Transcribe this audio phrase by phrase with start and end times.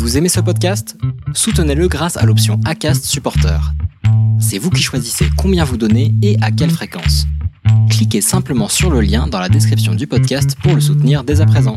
[0.00, 0.96] Vous aimez ce podcast?
[1.34, 3.60] Soutenez-le grâce à l'option ACAST Supporter.
[4.40, 7.26] C'est vous qui choisissez combien vous donnez et à quelle fréquence.
[7.90, 11.46] Cliquez simplement sur le lien dans la description du podcast pour le soutenir dès à
[11.46, 11.74] présent.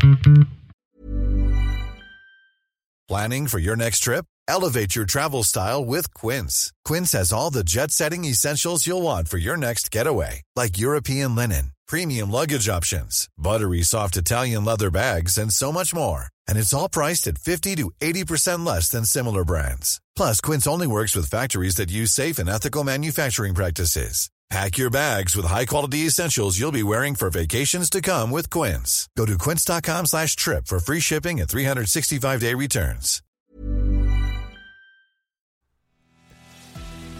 [3.08, 4.24] Planning for your next trip?
[4.48, 6.72] Elevate your travel style with Quince.
[6.86, 11.36] Quince has all the jet setting essentials you'll want for your next getaway, like European
[11.36, 16.28] linen, premium luggage options, buttery soft Italian leather bags, and so much more.
[16.48, 20.00] And it's all priced at 50 to 80% less than similar brands.
[20.16, 24.28] Plus, Quince only works with factories that use safe and ethical manufacturing practices.
[24.50, 29.08] Pack your bags with high-quality essentials you'll be wearing for vacations to come with Quince.
[29.16, 33.22] Go to quince.com slash trip for free shipping and 365-day returns.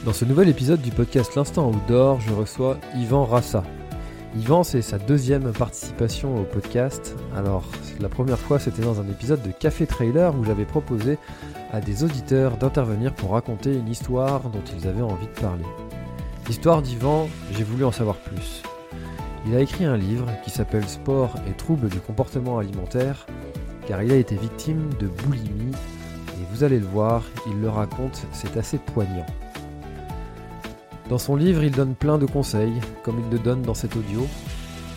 [0.04, 3.64] Dans ce nouvel épisode du podcast L'Instant Outdoor, je reçois Yvan Rassa.
[4.36, 7.14] Yvan, c'est sa deuxième participation au podcast.
[7.36, 7.62] Alors,
[8.00, 11.18] la première fois, c'était dans un épisode de Café Trailer où j'avais proposé
[11.72, 15.64] à des auditeurs d'intervenir pour raconter une histoire dont ils avaient envie de parler.
[16.48, 18.62] L'histoire d'Yvan, j'ai voulu en savoir plus.
[19.46, 23.26] Il a écrit un livre qui s'appelle Sport et troubles du comportement alimentaire,
[23.86, 28.26] car il a été victime de boulimie, et vous allez le voir, il le raconte,
[28.32, 29.26] c'est assez poignant.
[31.14, 34.26] Dans son livre, il donne plein de conseils, comme il le donne dans cet audio,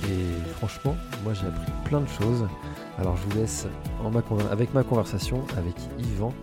[0.05, 2.47] et franchement, moi j'ai appris plein de choses.
[2.97, 3.67] Alors je vous laisse
[4.51, 6.33] avec ma conversation avec Yvan,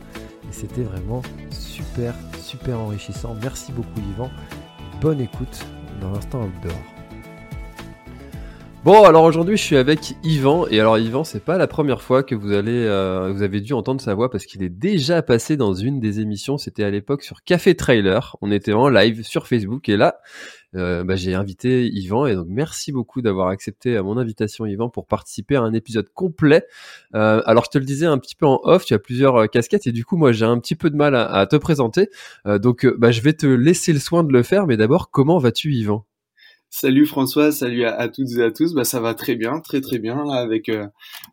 [0.48, 3.34] et c'était vraiment super, super enrichissant.
[3.42, 4.30] Merci beaucoup Yvan
[5.00, 5.66] bonne écoute
[6.00, 6.93] dans l'instant outdoor.
[8.84, 10.66] Bon, alors aujourd'hui, je suis avec Yvan.
[10.66, 13.72] Et alors, Yvan, c'est pas la première fois que vous allez, euh, vous avez dû
[13.72, 16.58] entendre sa voix parce qu'il est déjà passé dans une des émissions.
[16.58, 18.36] C'était à l'époque sur Café Trailer.
[18.42, 19.88] On était en live sur Facebook.
[19.88, 20.18] Et là,
[20.74, 22.26] euh, bah, j'ai invité Yvan.
[22.26, 26.66] Et donc, merci beaucoup d'avoir accepté mon invitation, Yvan, pour participer à un épisode complet.
[27.14, 29.86] Euh, alors, je te le disais un petit peu en off, tu as plusieurs casquettes.
[29.86, 32.10] Et du coup, moi, j'ai un petit peu de mal à, te présenter.
[32.44, 34.66] donc, bah, je vais te laisser le soin de le faire.
[34.66, 36.04] Mais d'abord, comment vas-tu, Yvan?
[36.76, 38.74] Salut François, salut à, toutes et à tous.
[38.74, 40.88] Bah ça va très bien, très très bien là avec euh,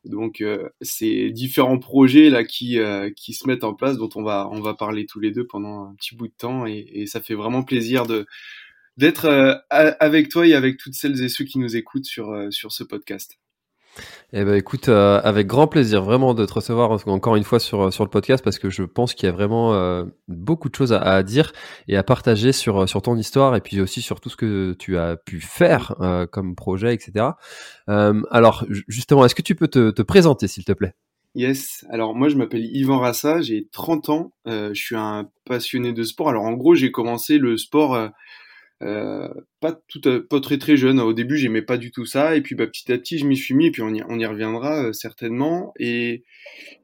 [0.06, 4.22] donc euh, ces différents projets là qui euh, qui se mettent en place dont on
[4.22, 7.07] va on va parler tous les deux pendant un petit bout de temps et, et
[7.07, 8.28] ça fait vraiment plaisir de
[8.97, 9.25] d'être
[9.72, 13.40] avec toi et avec toutes celles et ceux qui nous écoutent sur sur ce podcast.
[14.34, 17.91] Eh ben écoute, euh, avec grand plaisir vraiment de te recevoir encore une fois sur
[17.91, 20.94] sur le podcast parce que je pense qu'il y a vraiment euh, beaucoup de choses
[20.94, 21.52] à, dire
[21.90, 25.18] et à partager sur ton histoire et puis aussi sur tout ce que tu as
[25.18, 27.31] pu faire euh, comme projet, etc.
[27.88, 30.94] alors justement, est-ce que tu peux te, te présenter s'il te plaît?
[31.35, 36.03] Yes, alors moi je m'appelle Yvan Rassa, j'ai 30 ans, je suis un passionné de
[36.03, 36.29] sport.
[36.29, 38.12] Alors en gros j'ai commencé le sport
[38.81, 39.28] euh,
[39.59, 41.00] pas tout pas très très jeune.
[41.00, 43.38] Au début, j'aimais pas du tout ça, et puis bah, petit à petit, je m'y
[43.38, 45.72] suis mis, et puis on y, on y reviendra euh, certainement.
[45.80, 46.24] Et,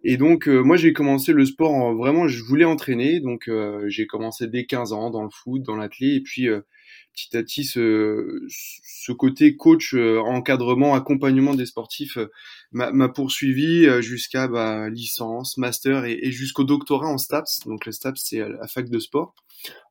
[0.03, 3.49] et donc, euh, moi, j'ai commencé le sport vraiment, je voulais entraîner, donc
[3.87, 6.47] j'ai commencé dès 15 ans dans le foot, dans l'athlé, et puis
[7.13, 12.19] petit à petit, ce, ce côté coach, encadrement, accompagnement des sportifs
[12.71, 17.61] m'a poursuivi jusqu'à bah, licence, master et, et jusqu'au doctorat en STAPS.
[17.65, 19.33] Donc le STAPS, c'est la fac de sport.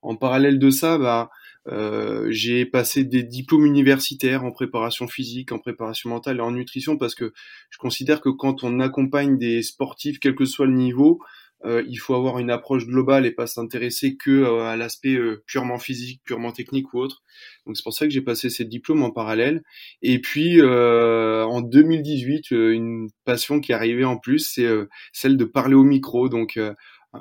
[0.03, 1.31] En parallèle de ça, bah,
[1.69, 6.97] euh, j'ai passé des diplômes universitaires en préparation physique, en préparation mentale et en nutrition
[6.97, 7.33] parce que
[7.71, 11.21] je considère que quand on accompagne des sportifs, quel que soit le niveau,
[11.65, 15.79] euh, il faut avoir une approche globale et pas s'intéresser que euh, à l'aspect purement
[15.79, 17.23] physique, purement technique ou autre.
[17.67, 19.63] Donc c'est pour ça que j'ai passé ces diplômes en parallèle.
[20.03, 24.69] Et puis en 2018, une passion qui est arrivée en plus, c'est
[25.13, 26.29] celle de parler au micro.
[26.29, 26.61] Donc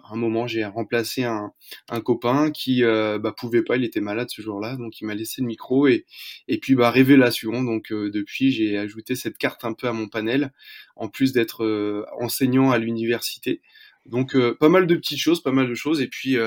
[0.10, 1.52] un moment, j'ai remplacé un,
[2.04, 5.42] copain qui euh, bah, pouvait pas, il était malade ce jour-là, donc il m'a laissé
[5.42, 6.06] le micro et,
[6.48, 7.64] et puis bah, révélation.
[7.64, 10.52] Donc euh, depuis, j'ai ajouté cette carte un peu à mon panel,
[10.96, 13.62] en plus d'être euh, enseignant à l'université.
[14.06, 16.38] Donc pas mal de petites choses, pas mal de choses, et puis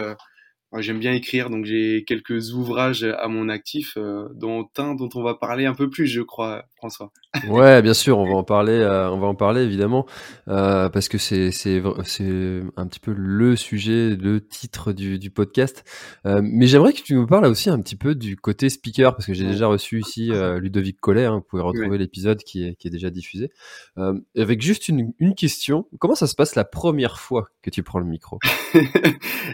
[0.76, 5.22] J'aime bien écrire, donc j'ai quelques ouvrages à mon actif, euh, dont un dont on
[5.22, 7.10] va parler un peu plus, je crois, François.
[7.48, 10.04] ouais, bien sûr, on va en parler, euh, on va en parler évidemment,
[10.48, 15.30] euh, parce que c'est c'est c'est un petit peu le sujet, le titre du, du
[15.30, 15.84] podcast.
[16.24, 19.32] Mais j'aimerais que tu nous parles aussi un petit peu du côté speaker, parce que
[19.32, 21.24] j'ai déjà reçu ici Ludovic Collet.
[21.24, 23.50] Hein, vous pouvez retrouver l'épisode qui est qui est déjà diffusé.
[24.36, 28.00] avec juste une une question, comment ça se passe la première fois que tu prends
[28.00, 28.38] le micro?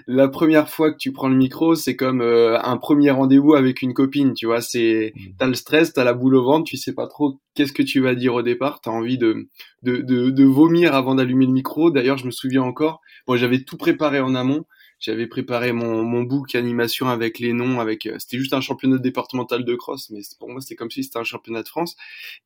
[0.06, 3.82] La première fois que tu prends le micro, c'est comme euh, un premier rendez-vous avec
[3.82, 4.60] une copine, tu vois.
[4.60, 5.20] C'est mmh.
[5.38, 8.00] t'as le stress, t'as la boule au ventre, tu sais pas trop qu'est-ce que tu
[8.00, 8.80] vas dire au départ.
[8.80, 9.48] T'as envie de
[9.82, 11.90] de, de, de vomir avant d'allumer le micro.
[11.90, 14.64] D'ailleurs, je me souviens encore, moi j'avais tout préparé en amont.
[15.04, 19.64] J'avais préparé mon, mon book animation avec les noms, avec c'était juste un championnat départemental
[19.64, 21.96] de cross, mais pour moi c'était comme si c'était un championnat de France.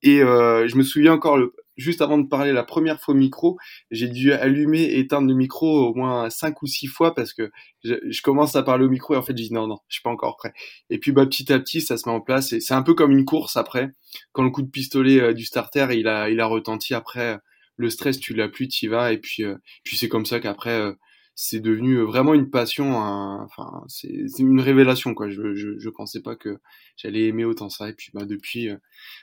[0.02, 3.56] Et je me souviens encore le, juste avant de parler la première fois au micro,
[3.90, 7.50] j'ai dû allumer et éteindre le micro au moins cinq ou six fois parce que
[7.84, 10.02] je, commence à parler au micro et en fait je dis non non, je suis
[10.02, 10.52] pas encore prêt.
[10.90, 12.94] Et puis bah petit à petit ça se met en place et c'est un peu
[12.94, 13.90] comme une course après
[14.32, 17.38] quand le coup de pistolet euh, du starter il a il a retenti après
[17.76, 20.40] le stress tu l'as plus tu y vas et puis euh, puis c'est comme ça
[20.40, 20.92] qu'après euh,
[21.40, 23.46] c'est devenu vraiment une passion.
[23.86, 24.08] C'est
[24.40, 25.28] une révélation quoi.
[25.28, 26.58] Je, je, je pensais pas que
[26.96, 27.88] j'allais aimer autant ça.
[27.88, 28.70] Et puis bah depuis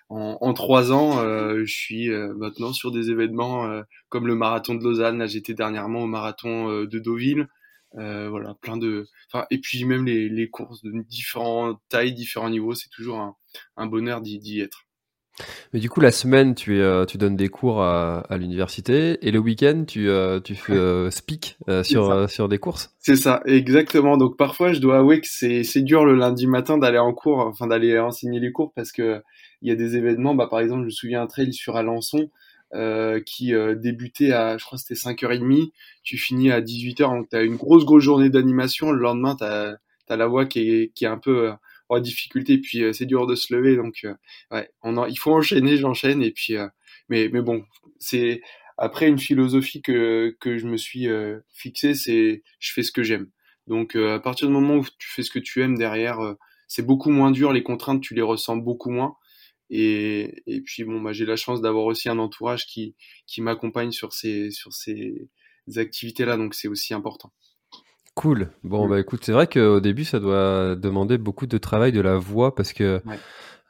[0.08, 3.70] en, en trois ans, je suis maintenant sur des événements
[4.08, 5.18] comme le marathon de Lausanne.
[5.18, 7.50] Là, j'étais dernièrement au marathon de Deauville.
[7.98, 9.08] Euh, voilà, plein de.
[9.32, 13.38] Enfin, et puis même les, courses de différentes tailles, différents niveaux, c'est toujours
[13.78, 14.86] un bonheur d'y être.
[15.74, 19.32] Mais du coup, la semaine, tu, euh, tu donnes des cours à, à l'université et
[19.32, 24.18] le week-end, tu, euh, tu fais euh, speak sur, sur des courses C'est ça, exactement.
[24.18, 27.68] Donc parfois, je dois avouer que c'est, dur le lundi matin d'aller en cours, enfin
[27.68, 29.22] d'aller enseigner les cours parce que
[29.62, 30.36] il y a des événements.
[30.36, 32.30] Bah, par exemple, je me souviens un trail sur Alençon
[33.26, 35.72] qui débutait à, je crois c'était 5h30,
[36.04, 38.92] tu finis à 18h, donc tu as une grosse, grosse journée d'animation.
[38.92, 39.78] Le lendemain, tu as,
[40.10, 41.52] la voix qui est, qui est un peu
[41.90, 42.58] en difficulté.
[42.60, 44.14] Puis euh, c'est dur de se lever, donc euh,
[44.52, 46.22] ouais, on il faut enchaîner, j'enchaîne.
[46.24, 46.68] Et puis, euh,
[47.10, 47.64] mais mais bon,
[48.00, 48.42] c'est
[48.78, 51.08] après une philosophie que que je me suis
[51.54, 53.30] fixée, c'est je fais ce que j'aime.
[53.68, 56.20] Donc à partir du moment où tu fais ce que tu aimes derrière,
[56.68, 57.54] c'est beaucoup moins dur.
[57.54, 59.16] Les contraintes, tu les ressens beaucoup moins.
[59.70, 62.96] Et, et puis bon, bah, j'ai la chance d'avoir aussi un entourage qui,
[63.28, 65.28] qui m'accompagne sur ces, sur ces
[65.76, 67.32] activités-là, donc c'est aussi important.
[68.16, 68.50] Cool.
[68.64, 72.16] Bon, bah écoute, c'est vrai qu'au début, ça doit demander beaucoup de travail de la
[72.18, 73.02] voix parce que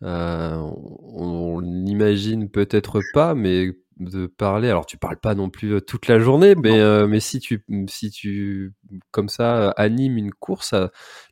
[0.04, 4.70] euh, on, n'imagine peut-être pas, mais de parler.
[4.70, 7.66] Alors, tu parles pas non plus euh, toute la journée, mais euh, mais si tu
[7.88, 8.74] si tu
[9.10, 10.76] comme ça animes une course,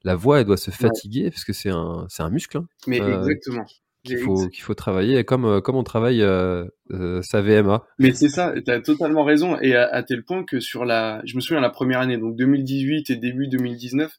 [0.04, 2.58] la voix elle doit se fatiguer parce que c'est un c'est un muscle.
[2.58, 2.68] Hein.
[2.88, 3.66] Mais exactement
[4.04, 7.84] qu'il faut, qu'il faut travailler, comme, euh, comme on travaille euh, euh, sa VMA.
[8.00, 11.36] Mais c'est ça, tu as totalement raison, et à, tel point que sur la, je
[11.36, 14.12] me souviens la première année, donc 2018 et début 2019,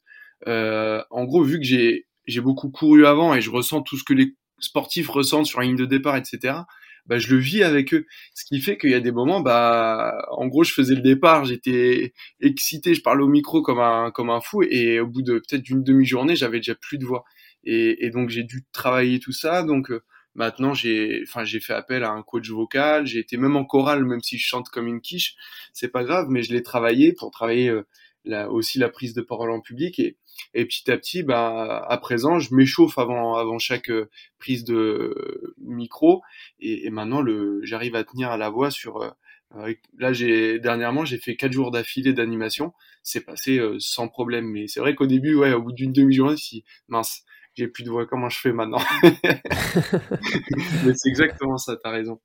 [0.47, 4.03] euh, en gros, vu que j'ai, j'ai beaucoup couru avant et je ressens tout ce
[4.03, 6.55] que les sportifs ressentent sur la ligne de départ, etc.,
[7.05, 8.07] bah, je le vis avec eux.
[8.33, 11.45] Ce qui fait qu'il y a des moments, bah, en gros, je faisais le départ,
[11.45, 15.33] j'étais excité, je parlais au micro comme un, comme un fou, et au bout de
[15.33, 17.23] peut-être d'une demi-journée, j'avais déjà plus de voix.
[17.65, 19.63] Et, et donc j'ai dû travailler tout ça.
[19.63, 20.03] Donc euh,
[20.35, 23.05] maintenant j'ai, enfin j'ai fait appel à un coach vocal.
[23.07, 25.35] J'ai été même en chorale, même si je chante comme une quiche,
[25.73, 26.27] c'est pas grave.
[26.29, 27.87] Mais je l'ai travaillé pour travailler euh,
[28.23, 30.17] la, aussi la prise de parole en public et,
[30.53, 34.09] et petit à petit, bah, à présent, je m'échauffe avant, avant chaque euh,
[34.39, 36.21] prise de micro
[36.59, 39.15] et, et maintenant, le, j'arrive à tenir à la voix sur.
[39.97, 42.73] là, j'ai dernièrement, j'ai fait quatre jours d'affilée d'animation.
[43.03, 46.63] C'est passé sans problème, mais c'est vrai qu'au début, ouais, au bout d'une demi-journée, si
[46.87, 47.23] mince,
[47.55, 52.19] j'ai plus de voix, comment je fais maintenant Mais c'est exactement ça, t'as raison.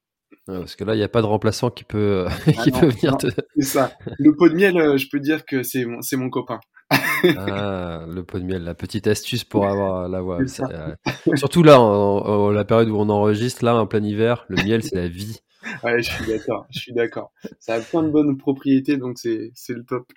[0.47, 3.17] parce que là, il n'y a pas de remplaçant qui peut, ah qui peut venir
[3.17, 3.29] te...
[3.57, 3.93] C'est ça.
[4.19, 6.61] Le pot de miel, euh, je peux dire que c'est mon, c'est mon copain.
[6.91, 10.41] ah, le pot de miel, la petite astuce pour avoir la voix.
[10.41, 10.95] Euh,
[11.37, 14.97] surtout là, en, la période où on enregistre, là, en plein hiver, le miel, c'est
[14.97, 15.41] la vie.
[15.85, 17.33] Ouais, je suis d'accord, je suis d'accord.
[17.59, 20.11] Ça a plein de bonnes propriétés, donc c'est, c'est le top.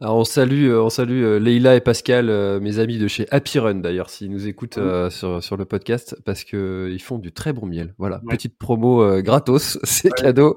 [0.00, 3.26] Alors on salue, euh, on salue euh, Leïla et Pascal, euh, mes amis de chez
[3.30, 4.78] Happy Run d'ailleurs, s'ils nous écoutent
[5.10, 7.94] sur, sur, le podcast, parce que ils font du très bon miel.
[7.98, 10.56] Voilà, petite promo gratos, c'est cadeau.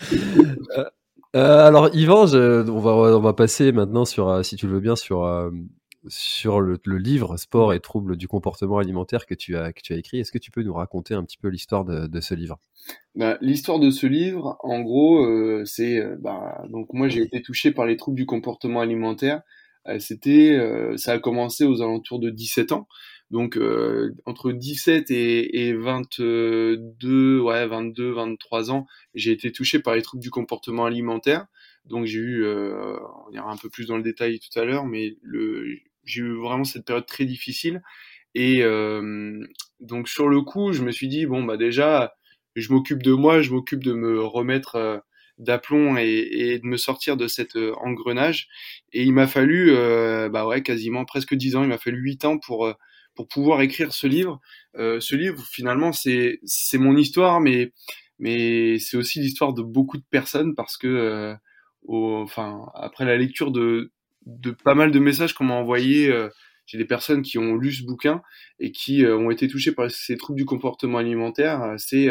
[1.34, 5.24] alors Yvan, on va on va passer maintenant sur, si tu le veux bien, sur
[6.08, 9.96] sur le, livre Sport et troubles du comportement alimentaire que tu as, que tu as
[9.96, 10.18] écrit.
[10.20, 12.58] Est-ce que tu peux nous raconter un petit peu l'histoire de, ce livre?
[13.14, 17.42] Bah, L'histoire de ce livre, en gros, euh, c'est euh, bah, donc moi j'ai été
[17.42, 19.42] touché par les troubles du comportement alimentaire.
[19.88, 20.58] Euh, c'était,
[20.96, 22.88] ça a commencé aux alentours de 17 ans.
[23.30, 23.56] Donc
[24.26, 30.22] entre 17 et, et 22, ouais 22, 23 ans, j'ai été touché par les troubles
[30.22, 31.46] du comportement alimentaire.
[31.84, 35.16] Donc j'ai eu, on ira un peu plus dans le détail tout à l'heure, mais
[35.22, 35.64] le,
[36.10, 37.82] j'ai eu vraiment cette période très difficile.
[38.34, 39.44] Et euh,
[39.80, 42.14] donc sur le coup, je me suis dit bon bah déjà,
[42.56, 44.98] je m'occupe de moi, je m'occupe de me remettre euh,
[45.38, 48.48] d'aplomb et, de me sortir de cet euh, engrenage.
[48.92, 49.72] Et il m'a fallu
[50.30, 51.62] bah ouais quasiment presque dix ans.
[51.62, 52.72] Il m'a fallu huit ans pour
[53.14, 54.40] pour pouvoir écrire ce livre.
[54.74, 57.72] ce livre finalement c'est c'est mon histoire, mais
[58.18, 61.34] mais c'est aussi l'histoire de beaucoup de personnes parce que
[61.88, 63.92] enfin après la lecture de
[64.26, 66.08] de pas mal de messages qu'on m'a envoyés.
[66.10, 66.28] Euh,
[66.66, 68.22] j'ai des personnes qui ont lu ce bouquin
[68.60, 71.62] et qui euh, ont été touchées par ces troubles du comportement alimentaire.
[71.62, 72.08] Euh, c'est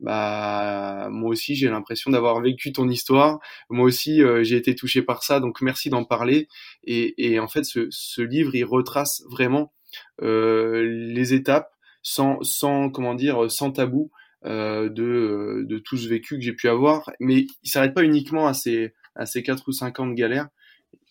[0.00, 3.38] bah moi aussi j'ai l'impression d'avoir vécu ton histoire.
[3.70, 6.48] Moi aussi j'ai été touché par ça, donc merci d'en parler.
[6.82, 9.72] Et, et, en fait ce, ce livre il retrace vraiment
[10.20, 11.70] les étapes
[12.02, 14.10] sans, sans comment dire sans tabou
[14.44, 17.08] de, de tout ce vécu que j'ai pu avoir.
[17.20, 20.48] Mais il s'arrête pas uniquement à ces, à ces 4 ou 5 ans de galère.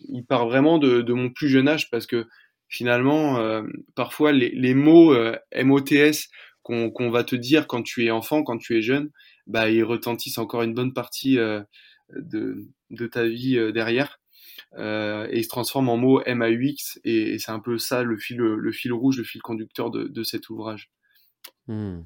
[0.10, 2.28] Il part vraiment de, mon plus jeune âge parce que
[2.68, 3.64] finalement, euh,
[3.96, 6.30] parfois les, les mots euh, MOTS
[6.64, 9.10] qu'on va te dire quand tu es enfant, quand tu es jeune,
[9.48, 11.62] bah, ils retentissent encore une bonne partie euh,
[12.16, 14.20] de, de ta vie euh, derrière.
[14.78, 18.38] Et ils se transforment en mots MAUX et, et c'est un peu ça le fil,
[18.38, 20.90] le fil rouge, le fil conducteur de, cet ouvrage.
[21.68, 22.04] Hmm.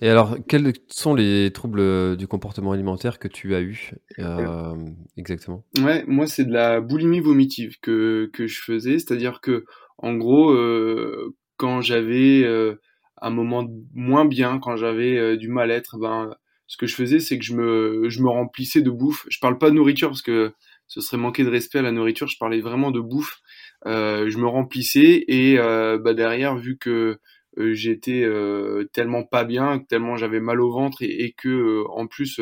[0.00, 4.74] Et alors, quels sont les troubles du comportement alimentaire que tu as eu euh,
[5.16, 5.64] exactement?
[5.78, 9.64] Ouais, moi c'est de la boulimie vomitive que, que je faisais, c'est-à-dire que
[9.98, 12.80] en gros, euh, quand j'avais euh,
[13.20, 16.34] un moment moins bien, quand j'avais euh, du mal-être, ben
[16.66, 19.26] ce que je faisais, c'est que je me, je me remplissais de bouffe.
[19.28, 20.52] Je parle pas de nourriture parce que
[20.88, 22.28] ce serait manquer de respect à la nourriture.
[22.28, 23.40] Je parlais vraiment de bouffe.
[23.86, 27.20] Euh, je me remplissais et bah derrière, vu que euh,
[27.56, 32.06] j'étais euh, tellement pas bien, tellement j'avais mal au ventre et, et que euh, en
[32.06, 32.40] plus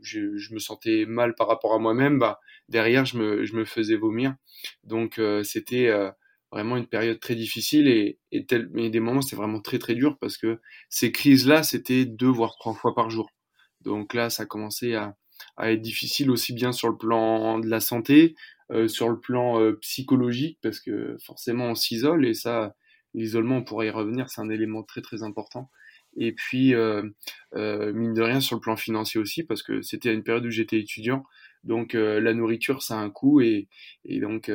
[0.00, 3.64] je, je, me sentais mal par rapport à moi-même, bah derrière je me, je me
[3.64, 4.34] faisais vomir.
[4.84, 5.90] Donc c'était
[6.52, 9.94] vraiment une période très difficile et, et, tel, mais des moments c'était vraiment très très
[9.94, 13.30] dur parce que ces crises-là c'était deux voire trois fois par jour.
[13.82, 15.16] Donc là ça commençait à,
[15.56, 18.34] à être difficile aussi bien sur le plan de la santé,
[18.70, 22.74] euh, sur le plan euh, psychologique parce que forcément on s'isole et ça
[23.14, 25.70] l'isolement, on pourrait y revenir, c'est un élément très très important.
[26.16, 27.02] Et puis, euh,
[27.54, 30.44] euh, mine de rien, sur le plan financier aussi, parce que c'était à une période
[30.46, 31.24] où j'étais étudiant.
[31.64, 33.40] Donc, euh, la nourriture, ça a un coût.
[33.40, 33.68] Et,
[34.04, 34.50] donc,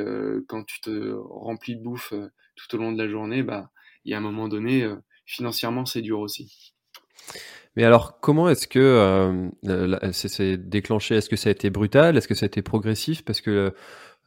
[0.48, 2.12] quand tu te remplis de bouffe
[2.56, 3.70] tout au long de la journée, bah,
[4.04, 4.86] il y a un moment donné,
[5.24, 6.74] financièrement, c'est dur aussi.
[7.76, 9.50] Mais alors, comment est-ce que
[10.12, 11.16] c'est déclenché?
[11.16, 12.16] Est-ce que ça a été brutal?
[12.16, 13.24] Est-ce que ça a été progressif?
[13.24, 13.74] Parce que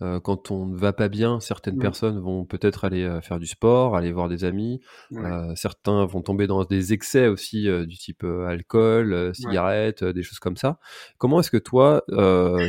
[0.02, 1.82] euh, quand on ne va pas bien, certaines ouais.
[1.82, 4.80] personnes vont peut-être aller euh, faire du sport, aller voir des amis.
[5.12, 5.26] Ouais.
[5.26, 10.14] Euh, certains vont tomber dans des excès aussi euh, du type alcool, cigarettes, ouais.
[10.14, 10.80] des choses comme ça.
[11.18, 12.04] Comment est-ce que toi,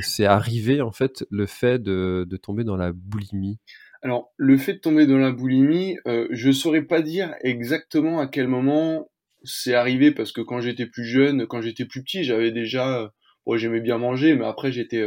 [0.03, 3.59] c'est arrivé en fait le fait de, de, tomber dans la boulimie?
[4.03, 5.97] Alors, le fait de tomber dans la boulimie,
[6.31, 9.11] je saurais pas dire exactement à quel moment
[9.43, 13.13] c'est arrivé parce que quand j'étais plus jeune, quand j'étais plus petit, j'avais déjà,
[13.45, 15.05] bon, j'aimais bien manger, mais après j'étais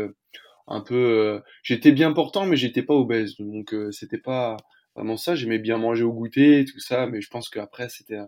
[0.67, 3.35] un peu euh, j'étais bien portant mais j'étais pas obèse.
[3.39, 4.57] Donc euh, c'était pas
[4.95, 5.35] vraiment ça.
[5.35, 8.25] J'aimais bien manger au goûter tout ça mais je pense qu'après c'était euh,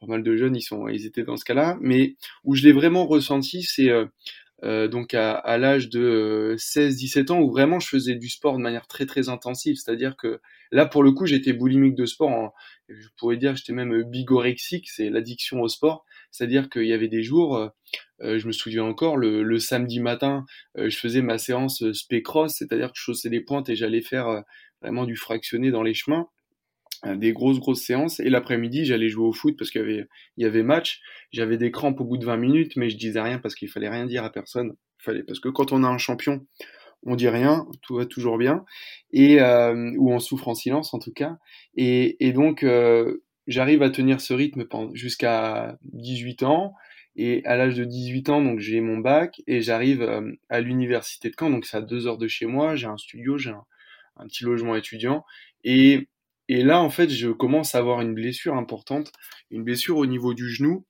[0.00, 1.78] pas mal de jeunes ils sont ils étaient dans ce cas-là.
[1.80, 3.90] Mais où je l'ai vraiment ressenti c'est
[4.64, 8.62] euh, donc à, à l'âge de 16-17 ans où vraiment je faisais du sport de
[8.62, 9.76] manière très très intensive.
[9.76, 12.52] C'est-à-dire que là pour le coup j'étais boulimique de sport
[12.88, 16.04] je pourrais dire j'étais même bigorexique c'est l'addiction au sport.
[16.30, 17.70] C'est-à-dire qu'il y avait des jours,
[18.22, 20.44] euh, euh, je me souviens encore, le, samedi matin,
[20.78, 24.42] euh, je faisais ma séance spé-cross, c'est-à-dire que je chaussais les pointes et j'allais faire
[24.80, 26.28] vraiment du fractionné dans les chemins
[27.04, 28.20] des grosses grosses séances.
[28.20, 31.00] Et l'après-midi j'allais jouer au foot parce qu'il y avait match.
[31.32, 33.88] J'avais des crampes au bout de 20 minutes mais je disais rien parce qu'il fallait
[33.88, 34.76] rien dire à personne.
[34.98, 36.46] Fallait parce que quand on a un champion
[37.04, 38.64] on dit rien tout va toujours bien.
[39.12, 41.38] Et euh, ou on souffre en silence en tout cas.
[41.74, 44.64] Et, donc euh, j'arrive à tenir ce rythme
[44.94, 46.74] jusqu'à 18 ans.
[47.16, 51.28] Et à l'âge de 18 ans, donc j'ai mon bac et j'arrive euh, à l'université
[51.28, 52.74] de Caen, donc c'est à deux heures de chez moi.
[52.74, 53.64] J'ai un studio, j'ai un,
[54.26, 55.24] petit logement étudiant.
[55.64, 56.08] Et,
[56.48, 59.12] et là, en fait, je commence à avoir une blessure importante,
[59.50, 60.86] une blessure au niveau du genou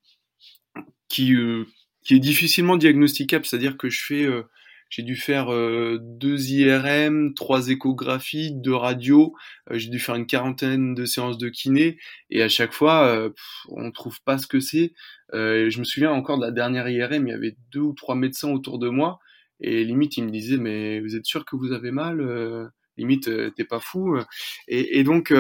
[1.08, 1.66] qui, euh,
[2.04, 3.44] qui est difficilement diagnosticable.
[3.44, 4.42] C'est-à-dire que je fais euh,
[4.92, 9.34] j'ai dû faire euh, deux IRM, trois échographies, deux radios.
[9.70, 11.98] Euh, j'ai dû faire une quarantaine de séances de kiné.
[12.28, 14.92] Et à chaque fois, euh, pff, on trouve pas ce que c'est.
[15.32, 18.14] Euh, je me souviens encore de la dernière IRM, il y avait deux ou trois
[18.14, 19.18] médecins autour de moi.
[19.60, 22.66] Et limite, ils me disaient, mais vous êtes sûr que vous avez mal euh,
[22.98, 24.18] Limite, t'es pas fou.
[24.68, 25.32] Et, et donc,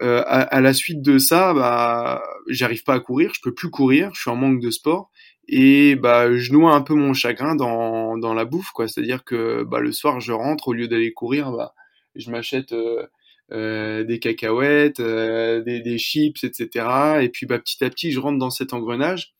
[0.00, 4.10] à, à, la suite de ça, bah, j'arrive pas à courir, je peux plus courir,
[4.14, 5.10] je suis en manque de sport
[5.48, 8.88] et bah je noie un peu mon chagrin dans, dans la bouffe quoi.
[8.88, 11.74] C'est à dire que bah le soir je rentre au lieu d'aller courir bah
[12.16, 13.06] je m'achète euh,
[13.52, 18.20] euh, des cacahuètes euh, des, des, chips etc et puis bah petit à petit je
[18.20, 19.34] rentre dans cet engrenage.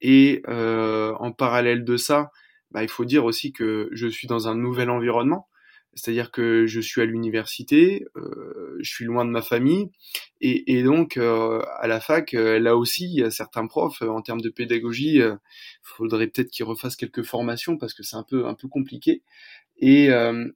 [0.00, 2.30] Et en parallèle de ça
[2.70, 5.48] bah il faut dire aussi que je suis dans un nouvel environnement
[5.98, 9.90] c'est-à-dire que je suis à l'université, euh, je suis loin de ma famille,
[10.40, 14.22] et, donc euh, à la fac, euh, là aussi, il y a certains profs en
[14.22, 15.38] termes de pédagogie, il
[15.82, 19.22] faudrait peut-être qu'ils refassent quelques formations parce que c'est un peu un peu compliqué.
[19.80, 20.08] Et,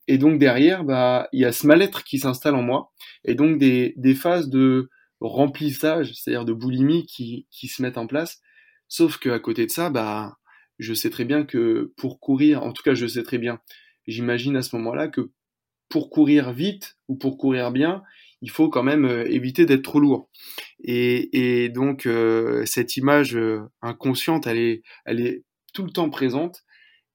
[0.09, 2.93] et donc derrière, bah, il y a ce mal-être qui s'installe en moi,
[3.25, 8.07] et donc des, des phases de remplissage, c'est-à-dire de boulimie qui, qui se mettent en
[8.07, 8.41] place,
[8.93, 10.37] Sauf qu'à côté de ça, bah,
[10.79, 13.59] je sais très bien que pour courir, en tout cas, je sais très bien,
[14.07, 15.31] j'imagine à ce moment-là que
[15.89, 18.03] pour courir vite ou pour courir bien,
[18.43, 20.29] il faut quand même euh, éviter d'être trop lourd.
[20.83, 26.65] Et, donc euh, cette image euh, inconsciente, elle est, elle est tout le temps présente.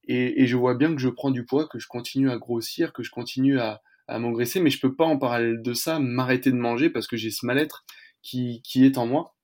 [0.07, 3.03] Et, je vois bien que je prends du poids, que je continue à grossir, que
[3.03, 6.89] je continue à, m'engraisser, mais je peux pas en parallèle de ça m'arrêter de manger
[6.89, 7.83] parce que j'ai ce mal-être
[8.23, 9.35] qui, qui est en moi.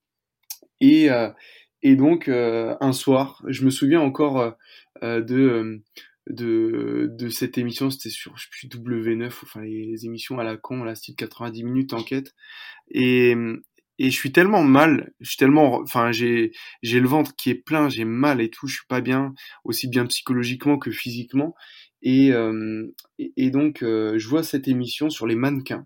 [0.80, 1.10] Et
[1.98, 4.56] donc un soir, je me souviens encore
[5.02, 5.84] de
[6.30, 10.58] de, de cette émission, c'était sur, je sais plus, W9, enfin les émissions à la
[10.58, 12.34] con, là, style 90 minutes enquête.
[12.90, 13.36] Et,
[14.00, 16.52] et je suis tellement mal, je suis tellement, enfin j'ai
[16.82, 19.88] j'ai le ventre qui est plein, j'ai mal et tout, je suis pas bien, aussi
[19.88, 21.56] bien psychologiquement que physiquement.
[22.02, 22.88] Et, euh,
[23.20, 25.86] et, donc euh, je vois cette émission sur les mannequins.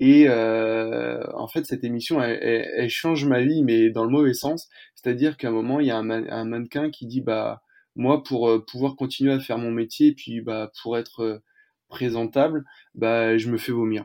[0.00, 4.10] Et euh, en fait, cette émission, elle, elle, elle, change ma vie, mais dans le
[4.10, 4.68] mauvais sens.
[4.96, 7.62] C'est-à-dire qu'à un moment, il y a un, un mannequin qui dit, bah
[7.96, 11.38] moi pour euh, pouvoir continuer à faire mon métier et puis bah pour être euh,
[11.88, 14.04] présentable bah je me fais vomir.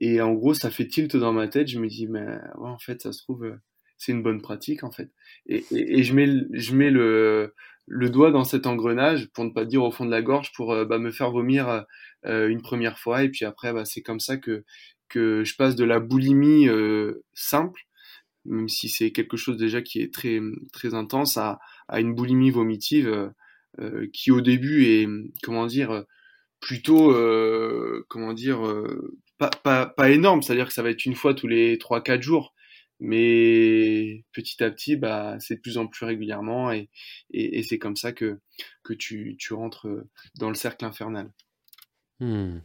[0.00, 2.24] Et en gros ça fait tilt dans ma tête je me dis mais
[2.58, 3.56] ouais, en fait ça se trouve euh,
[3.98, 5.10] c'est une bonne pratique en fait.
[5.46, 7.54] Et, et, je mets je mets le
[7.86, 10.74] le doigt dans cet engrenage pour ne pas dire au fond de la gorge pour
[10.86, 11.84] bah, me faire vomir
[12.24, 13.24] une première fois.
[13.24, 14.64] Et puis après bah, c'est comme ça que
[15.08, 16.68] que je passe de la boulimie
[17.34, 17.82] simple
[18.44, 20.40] même si c'est quelque chose déjà qui est très
[20.72, 23.28] très intense à à une boulimie vomitive euh,
[23.80, 25.08] euh, qui au début est
[25.42, 26.04] comment dire
[26.60, 28.60] plutôt euh, comment dire
[29.38, 32.54] pas, pas, pas énorme, c'est-à-dire que ça va être une fois tous les 3-4 jours,
[32.98, 36.90] mais petit à petit, bah, c'est de plus en plus régulièrement et,
[37.30, 38.38] et, et c'est comme ça que,
[38.82, 39.88] que tu, tu rentres
[40.38, 41.30] dans le cercle infernal.
[42.20, 42.58] Hmm.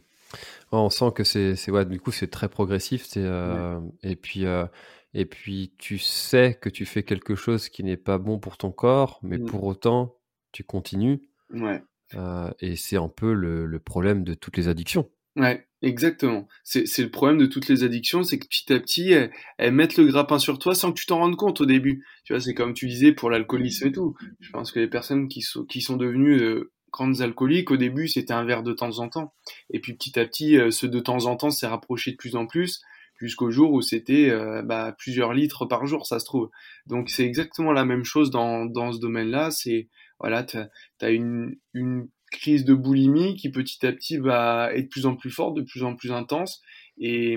[0.70, 3.06] on sent que c'est, ouais, du coup, c'est très progressif.
[3.06, 3.90] C'est, euh, ouais.
[4.02, 4.66] Et puis, euh,
[5.14, 8.70] et puis tu sais que tu fais quelque chose qui n'est pas bon pour ton
[8.70, 9.46] corps, mais mmh.
[9.46, 10.16] pour autant,
[10.52, 11.20] tu continues.
[11.50, 11.82] Ouais.
[12.14, 15.10] Euh, et c'est un peu le, le, problème de toutes les addictions.
[15.34, 16.48] Ouais, exactement.
[16.64, 19.96] C'est le problème de toutes les addictions, c'est que petit à petit, elles, elles, mettent
[19.96, 22.06] le grappin sur toi sans que tu t'en rendes compte au début.
[22.24, 24.14] Tu vois, c'est comme tu disais pour l'alcoolisme et tout.
[24.40, 28.08] Je pense que les personnes qui sont, qui sont devenues euh, grandes alcooliques, au début,
[28.08, 29.34] c'était un verre de temps en temps.
[29.70, 32.36] Et puis petit à petit, euh, ce de temps en temps s'est rapproché de plus
[32.36, 32.82] en plus
[33.18, 36.50] jusqu'au jour où c'était euh, bah, plusieurs litres par jour, ça se trouve.
[36.86, 39.50] Donc c'est exactement la même chose dans, dans ce domaine-là.
[39.50, 44.84] C'est voilà, tu as, une, une crise de boulimie qui petit à petit va être
[44.84, 46.62] de plus en plus forte, de plus en plus intense.
[46.98, 47.36] Et,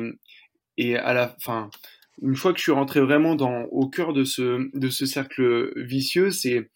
[0.78, 1.70] et à la fin,
[2.22, 5.72] une fois que je suis rentré vraiment dans, au cœur de ce, de ce cercle
[5.76, 6.70] vicieux, c'est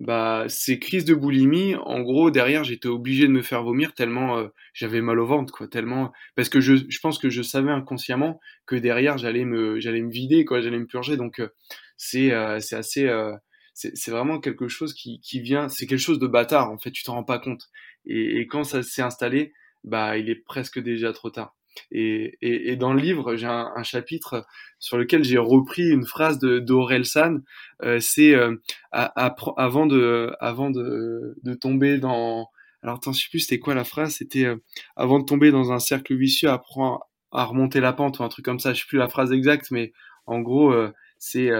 [0.00, 4.38] bah ces crises de boulimie en gros derrière j'étais obligé de me faire vomir tellement
[4.38, 7.70] euh, j'avais mal au ventre quoi tellement parce que je, je pense que je savais
[7.70, 11.16] inconsciemment que derrière j'allais me j'allais me vider quoi j'allais me purger.
[11.16, 11.48] Donc euh,
[11.96, 13.36] c'est euh, c'est assez euh,
[13.74, 17.02] c'est vraiment quelque chose qui qui vient c'est quelque chose de bâtard en fait tu
[17.04, 17.68] t'en rends pas compte.
[18.06, 19.52] Et, et quand ça s'est installé
[19.84, 21.54] bah il est presque déjà trop tard
[21.90, 24.46] et, dans le livre, j'ai un, chapitre
[24.78, 27.42] sur lequel j'ai repris une phrase d'Aurel San.
[27.82, 28.56] Euh, c'est euh,
[28.92, 32.48] avant de avant de, tomber dans
[32.82, 34.14] alors attends, je sais plus c'était quoi la phrase.
[34.16, 34.56] C'était euh,
[34.96, 37.00] avant de tomber dans un cercle vicieux, apprends
[37.32, 38.72] à remonter la pente ou un truc comme ça.
[38.72, 39.92] Je sais plus la phrase exacte, mais
[40.26, 40.74] en gros,
[41.18, 41.50] c'est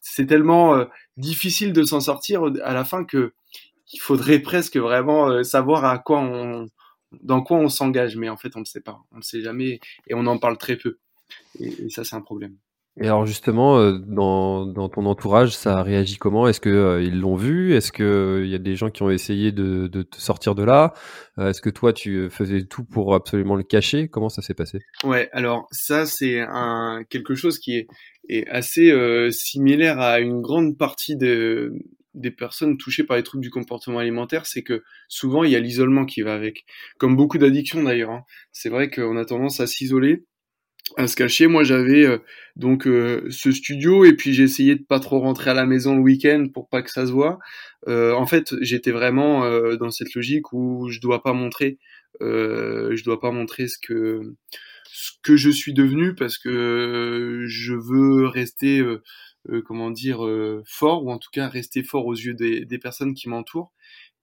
[0.00, 3.32] c'est tellement difficile de s'en sortir à la fin que
[3.94, 6.68] il faudrait presque vraiment savoir à quoi on
[7.22, 9.00] dans quoi on s'engage, mais en fait, on ne sait pas.
[9.12, 10.98] On ne sait jamais et on en parle très peu.
[11.58, 12.56] Et, et ça, c'est un problème.
[13.00, 16.46] Et alors justement, euh, dans, dans, ton entourage, ça a réagi comment?
[16.46, 17.74] Est-ce que euh, ils l'ont vu?
[17.74, 20.54] Est-ce que il euh, y a des gens qui ont essayé de, de te sortir
[20.54, 20.92] de là?
[21.40, 24.08] Est-ce que toi, tu faisais tout pour absolument le cacher?
[24.08, 24.80] Comment ça s'est passé?
[25.04, 27.86] Ouais, alors ça, c'est un quelque chose qui est,
[28.28, 28.92] est assez
[29.30, 31.72] similaire à une grande partie de,
[32.14, 35.60] des personnes touchées par les troubles du comportement alimentaire, c'est que souvent il y a
[35.60, 36.64] l'isolement qui va avec.
[36.98, 38.10] Comme beaucoup d'addictions d'ailleurs.
[38.10, 38.24] Hein.
[38.52, 40.24] C'est vrai qu'on a tendance à s'isoler,
[40.96, 41.46] à se cacher.
[41.46, 42.18] Moi j'avais euh,
[42.56, 45.96] donc euh, ce studio et puis j'ai essayé de pas trop rentrer à la maison
[45.96, 47.38] le week-end pour pas que ça se voit.
[47.88, 51.78] Euh, en fait j'étais vraiment euh, dans cette logique où je dois pas montrer,
[52.20, 54.20] je dois pas montrer ce que
[54.84, 58.84] ce que je suis devenu parce que je veux rester
[59.66, 63.14] comment dire, euh, fort, ou en tout cas rester fort aux yeux des, des personnes
[63.14, 63.72] qui m'entourent.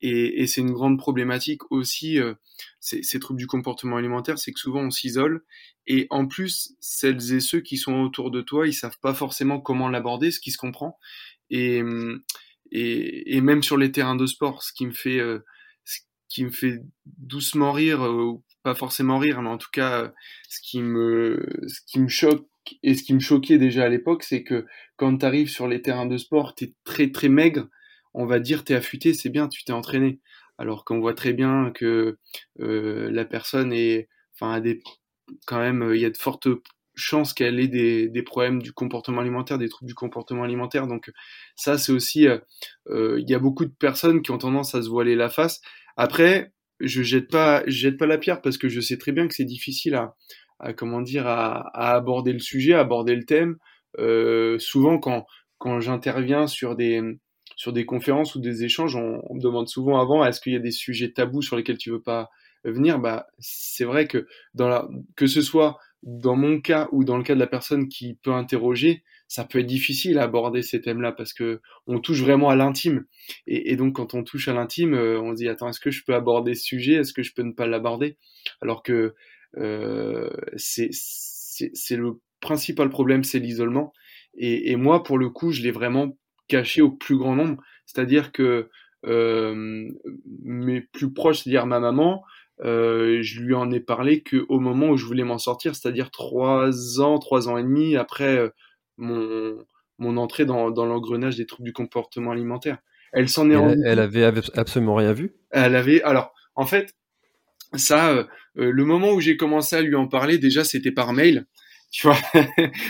[0.01, 2.33] Et, et c'est une grande problématique aussi, euh,
[2.79, 5.43] ces, ces troubles du comportement alimentaire, c'est que souvent on s'isole,
[5.87, 9.59] et en plus, celles et ceux qui sont autour de toi, ils savent pas forcément
[9.59, 10.97] comment l'aborder, ce qui se comprend.
[11.49, 11.81] Et,
[12.71, 15.39] et, et, même sur les terrains de sport, ce qui me fait, euh,
[15.85, 16.79] ce qui me fait
[17.17, 20.13] doucement rire, euh, pas forcément rire, mais en tout cas,
[20.47, 22.47] ce qui me, ce qui me choque
[22.83, 24.65] et ce qui me choquait déjà à l'époque, c'est que
[24.97, 27.67] quand tu arrives sur les terrains de sport, tu es très très maigre,
[28.13, 30.19] on va dire tu es affûté, c'est bien, tu t'es entraîné.
[30.57, 32.17] Alors qu'on voit très bien que
[32.59, 34.81] euh, la personne est, enfin, a des,
[35.45, 36.47] quand même, il y a de fortes
[36.95, 40.85] chances qu'elle ait des, des, problèmes du comportement alimentaire, des troubles du comportement alimentaire.
[40.85, 41.11] Donc
[41.55, 42.39] ça, c'est aussi, euh,
[42.89, 45.61] euh, il y a beaucoup de personnes qui ont tendance à se voiler la face.
[45.95, 49.27] Après, je jette pas, je jette pas la pierre parce que je sais très bien
[49.27, 50.15] que c'est difficile à,
[50.59, 53.57] à, comment dire, à, à, aborder le sujet, à aborder le thème.
[53.97, 55.25] Euh, souvent, quand
[55.57, 57.01] quand j'interviens sur des
[57.55, 60.59] sur des conférences ou des échanges, on, me demande souvent avant est-ce qu'il y a
[60.59, 62.29] des sujets tabous sur lesquels tu veux pas
[62.63, 62.99] venir?
[62.99, 67.23] Bah, c'est vrai que dans la, que ce soit dans mon cas ou dans le
[67.23, 71.11] cas de la personne qui peut interroger, ça peut être difficile à aborder ces thèmes-là
[71.11, 73.05] parce que on touche vraiment à l'intime.
[73.45, 75.91] Et, et, donc, quand on touche à l'intime, euh, on se dit attends, est-ce que
[75.91, 76.93] je peux aborder ce sujet?
[76.93, 78.17] Est-ce que je peux ne pas l'aborder?
[78.61, 79.13] Alors que
[79.55, 80.89] c'est
[81.97, 83.93] le principal problème, c'est l'isolement.
[84.35, 87.61] Et, et, moi, pour le coup, je l'ai vraiment caché au plus grand nombre.
[87.85, 88.69] C'est-à-dire que
[89.05, 89.89] euh,
[90.43, 92.23] mes plus proches, c'est-à-dire ma maman,
[92.61, 96.99] euh, je lui en ai parlé qu'au moment où je voulais m'en sortir, c'est-à-dire trois
[96.99, 98.49] ans, trois ans et demi après euh,
[98.97, 99.57] mon,
[99.97, 102.79] mon entrée dans, dans l'engrenage des troubles du comportement alimentaire.
[103.13, 104.23] Elle s'en est elle, elle avait
[104.55, 105.33] absolument rien vu?
[105.49, 106.93] Elle avait, alors, en fait,
[107.75, 108.23] ça, euh,
[108.57, 111.45] euh, le moment où j'ai commencé à lui en parler, déjà, c'était par mail.
[111.91, 112.17] Tu vois,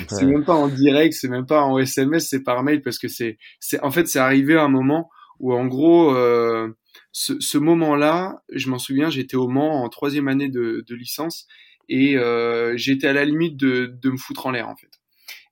[0.10, 3.08] c'est même pas en direct, c'est même pas en SMS, c'est par mail parce que
[3.08, 6.68] c'est, c'est, en fait, c'est arrivé à un moment où, en gros, euh,
[7.14, 11.48] ce, ce moment-là, je m'en souviens, j'étais au Mans en troisième année de, de licence
[11.88, 14.92] et euh, j'étais à la limite de, de me foutre en l'air en fait.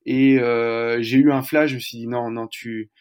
[0.05, 2.91] Et euh, j'ai eu un flash, je me suis dit non, non, tu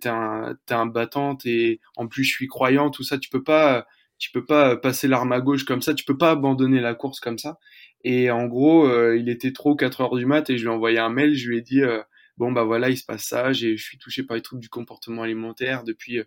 [0.00, 3.42] t'es un, t'es un battant, et en plus je suis croyant, tout ça, tu peux
[3.42, 3.86] pas,
[4.20, 7.20] tu peux pas passer l'arme à gauche comme ça, tu peux pas abandonner la course
[7.20, 7.58] comme ça.
[8.04, 10.72] Et en gros, euh, il était trop 4 heures du mat et je lui ai
[10.72, 12.02] envoyé un mail, je lui ai dit euh,
[12.36, 15.22] bon bah voilà, il se passe ça, je suis touché par les troubles du comportement
[15.22, 16.20] alimentaire depuis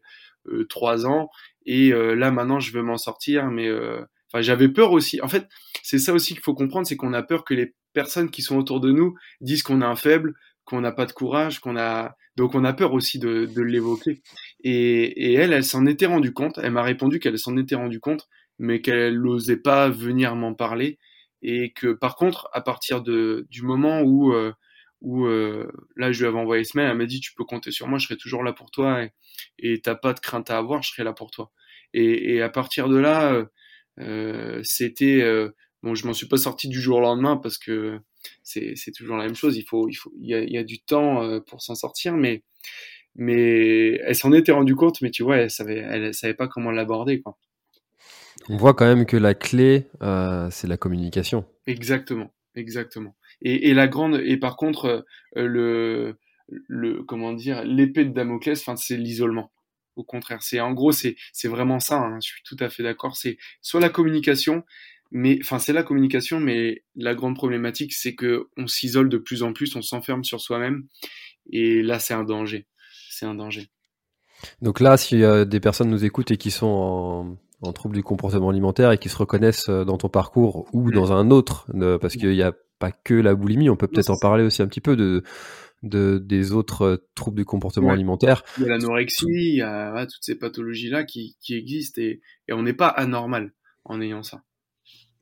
[0.47, 1.29] euh, 3 ans
[1.65, 5.21] et euh, là maintenant je veux m'en sortir, mais enfin j'avais peur aussi.
[5.21, 5.47] En fait,
[5.84, 8.58] c'est ça aussi qu'il faut comprendre, c'est qu'on a peur que les personnes qui sont
[8.58, 10.34] autour de nous disent qu'on est un faible,
[10.65, 14.21] qu'on n'a pas de courage, qu'on a donc on a peur aussi de, de l'évoquer.
[14.63, 16.59] Et, et, elle, elle s'en était rendue compte.
[16.61, 18.27] Elle m'a répondu qu'elle s'en était rendue compte,
[18.59, 20.99] mais qu'elle n'osait pas venir m'en parler.
[21.41, 24.53] Et que par contre, à partir de du moment où euh,
[25.01, 27.71] où euh, là je lui avais envoyé ce mail, elle m'a dit tu peux compter
[27.71, 29.05] sur moi, je serai toujours là pour toi
[29.59, 31.51] et t'as pas de crainte à avoir, je serai là pour toi.
[31.93, 33.45] Et, et à partir de là,
[33.99, 35.21] euh, c'était
[35.83, 37.99] bon, je m'en suis pas sorti du jour au lendemain parce que
[38.43, 39.57] c'est toujours la même chose.
[39.57, 41.75] Il faut, il faut, il y a, il y a du temps euh, pour s'en
[41.75, 42.43] sortir, mais
[43.15, 46.71] mais elle s'en était rendue compte, mais tu vois, elle savait, elle savait pas comment
[46.71, 47.38] l'aborder, quoi.
[48.49, 51.45] On voit quand même que la clé, euh, c'est la communication.
[51.67, 53.15] Exactement, exactement.
[53.41, 55.05] Et, et la grande, et par contre,
[55.38, 59.51] euh, le, le, comment dire, l'épée de Damoclès, enfin, c'est l'isolement.
[59.95, 61.99] Au contraire, c'est en gros, c'est c'est vraiment ça.
[61.99, 63.15] Hein, je suis tout à fait d'accord.
[63.15, 64.63] C'est soit la communication,
[65.13, 69.43] mais enfin c'est la communication, mais la grande problématique c'est que on s'isole de plus
[69.43, 70.88] en plus, on s'enferme sur soi-même,
[71.49, 72.67] et là c'est un danger,
[73.10, 73.69] c'est un danger.
[74.62, 78.04] Donc là, y a des personnes nous écoutent et qui sont en, en trouble du
[78.04, 81.65] comportement alimentaire et qui se reconnaissent euh, dans ton parcours ou dans un autre,
[82.02, 84.67] parce qu'il n'y a pas que la boulimie, on peut peut-être en parler aussi un
[84.67, 85.23] petit peu de,
[85.84, 87.93] de des autres euh, troubles du comportement ouais.
[87.93, 88.43] alimentaire.
[88.58, 92.54] Il y a l'anorexie, il y a toutes ces pathologies-là qui, qui existent et, et
[92.54, 93.54] on n'est pas anormal
[93.86, 94.43] en ayant ça.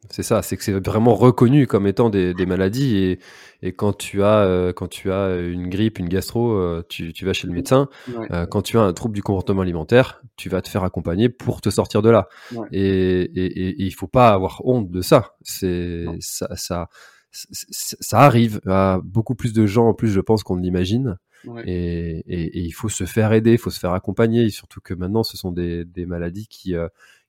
[0.09, 3.19] C'est ça, c'est que c'est vraiment reconnu comme étant des, des maladies et,
[3.61, 7.23] et, quand tu as euh, quand tu as une grippe, une gastro, euh, tu, tu,
[7.23, 7.87] vas chez le médecin.
[8.07, 8.27] Ouais.
[8.31, 11.61] Euh, quand tu as un trouble du comportement alimentaire, tu vas te faire accompagner pour
[11.61, 12.27] te sortir de là.
[12.51, 12.67] Ouais.
[12.71, 15.35] Et, et, et, il faut pas avoir honte de ça.
[15.43, 16.89] C'est ça, ça,
[17.31, 21.17] ça arrive à beaucoup plus de gens en plus, je pense qu'on l'imagine.
[21.45, 21.63] Ouais.
[21.67, 25.37] Et, il faut se faire aider, il faut se faire accompagner, surtout que maintenant ce
[25.37, 26.75] sont des, des maladies qui,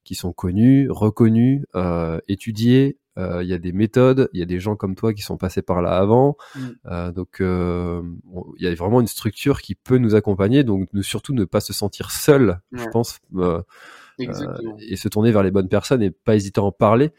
[0.04, 2.98] qui sont connues, reconnues, euh, étudiées.
[3.18, 5.36] Euh, il y a des méthodes, il y a des gens comme toi qui sont
[5.36, 6.36] passés par là avant.
[6.54, 7.12] Mm.
[7.12, 11.60] donc il y a vraiment une structure qui peut nous accompagner, donc surtout ne pas
[11.60, 13.20] se sentir seul, je pense.
[14.18, 17.12] et se tourner vers les bonnes personnes et pas hésiter à en parler.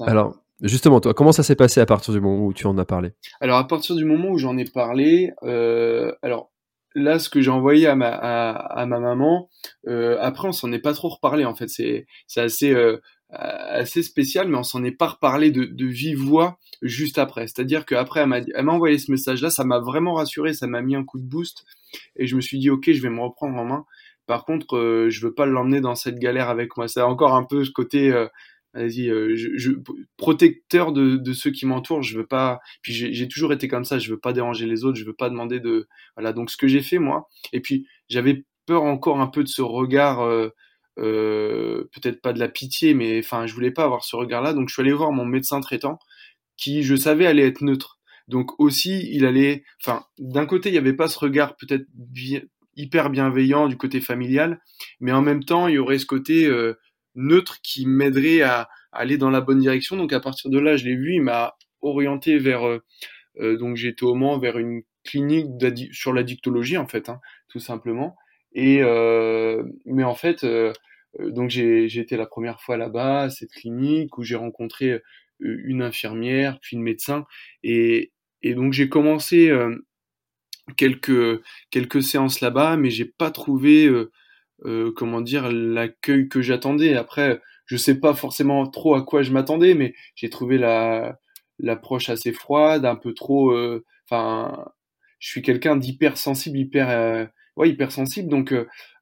[0.00, 2.84] alors, Justement, toi, comment ça s'est passé à partir du moment où tu en as
[2.84, 3.12] parlé?
[3.40, 6.52] Alors, à partir du moment où j'en ai parlé, euh, alors
[6.94, 9.48] là, ce que j'ai envoyé à ma, à, à ma maman,
[9.88, 11.68] euh, après, on s'en est pas trop reparlé, en fait.
[11.68, 12.98] C'est, c'est assez, euh,
[13.30, 17.46] assez spécial, mais on s'en est pas reparlé de, de vive voix juste après.
[17.46, 18.28] C'est-à-dire qu'après, elle
[18.64, 21.64] m'a, envoyé ce message-là, ça m'a vraiment rassuré, ça m'a mis un coup de boost,
[22.16, 23.84] et je me suis dit, ok, je vais me reprendre en main.
[24.26, 26.88] Par contre, euh, je veux pas l'emmener dans cette galère avec moi.
[26.88, 28.26] C'est encore un peu ce côté, euh,
[28.74, 29.70] vas-y, euh, je, je,
[30.16, 32.02] protecteur de, de ceux qui m'entourent.
[32.02, 32.60] Je veux pas.
[32.82, 33.98] Puis j'ai toujours été comme ça.
[33.98, 34.98] Je veux pas déranger les autres.
[34.98, 35.88] Je veux pas demander de.
[36.16, 36.32] Voilà.
[36.32, 37.28] Donc ce que j'ai fait moi.
[37.52, 40.20] Et puis j'avais peur encore un peu de ce regard.
[40.20, 40.50] Euh,
[40.98, 44.52] euh, peut-être pas de la pitié, mais enfin, je voulais pas avoir ce regard-là.
[44.52, 45.98] Donc je suis allé voir mon médecin traitant,
[46.56, 47.98] qui je savais allait être neutre.
[48.28, 49.64] Donc aussi, il allait.
[49.82, 51.86] Enfin, d'un côté, il n'y avait pas ce regard peut-être
[52.76, 54.60] hyper bienveillant du côté familial,
[55.00, 56.74] mais en même temps, il y aurait ce côté euh,
[57.14, 59.96] neutre qui m'aiderait à, aller dans la bonne direction.
[59.96, 62.82] Donc à partir de là, je l'ai vu, il m'a orienté vers euh,
[63.40, 65.46] euh donc j'étais au Mans vers une clinique
[65.92, 68.16] sur la dictologie en fait, hein, tout simplement.
[68.52, 70.72] Et euh, mais en fait, euh,
[71.18, 75.00] donc j'ai été la première fois là-bas, à cette clinique où j'ai rencontré
[75.40, 77.26] une infirmière, puis une médecin,
[77.62, 79.52] et, et donc j'ai commencé
[80.76, 83.90] quelques quelques séances là-bas, mais j'ai pas trouvé
[84.64, 86.94] euh, euh, comment dire l'accueil que j'attendais.
[86.94, 91.18] Après, je sais pas forcément trop à quoi je m'attendais, mais j'ai trouvé la
[91.60, 93.52] l'approche assez froide, un peu trop.
[93.52, 94.66] Euh, enfin,
[95.18, 98.52] je suis quelqu'un d'hyper sensible, hyper ouais hyper sensible, donc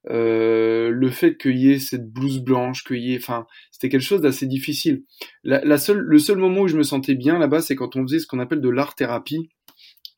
[0.04, 4.20] le fait qu'il y ait cette blouse blanche, qu'il y ait, enfin, c'était quelque chose
[4.20, 5.04] d'assez difficile.
[5.44, 8.18] La seule, le seul moment où je me sentais bien là-bas, c'est quand on faisait
[8.18, 9.48] ce qu'on appelle de l'art thérapie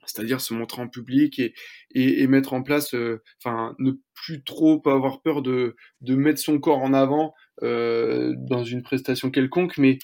[0.07, 1.55] c'est-à-dire se montrer en public et,
[1.95, 6.59] et, mettre en place, euh, enfin, ne plus trop avoir peur de, de mettre son
[6.59, 9.99] corps en avant euh, dans une prestation quelconque, mais,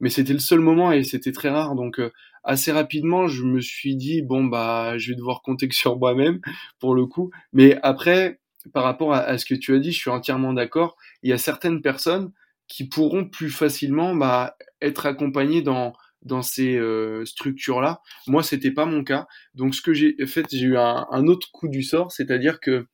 [0.00, 1.74] mais c'était le seul moment et c'était très rare.
[1.74, 2.10] Donc, euh,
[2.44, 6.40] assez rapidement, je me suis dit, bon, bah, je vais devoir compter que sur moi-même,
[6.78, 7.30] pour le coup.
[7.52, 8.40] Mais après,
[8.72, 10.96] par rapport à, à, ce que tu as dit, je suis entièrement d'accord.
[11.22, 12.32] Il y a certaines personnes
[12.68, 18.00] qui pourront plus facilement bah, être accompagnées dans dans ces euh, structures-là.
[18.26, 19.26] Moi, c'était pas mon cas.
[19.54, 22.86] Donc, ce que j'ai fait, j'ai eu un, un, autre coup du sort, c'est-à-dire que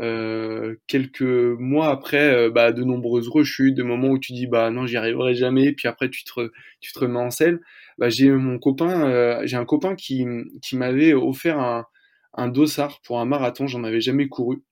[0.00, 4.70] euh, quelques mois après, euh, bah, de nombreuses rechutes, de moments où tu dis bah
[4.70, 7.60] non, j'y arriverai jamais, puis après tu te tu te remets en selle.
[7.98, 10.26] Bah, j'ai mon copain, euh, j'ai un copain qui
[10.62, 11.86] qui m'avait offert un
[12.34, 13.66] un dossard pour un marathon.
[13.68, 14.64] J'en avais jamais couru.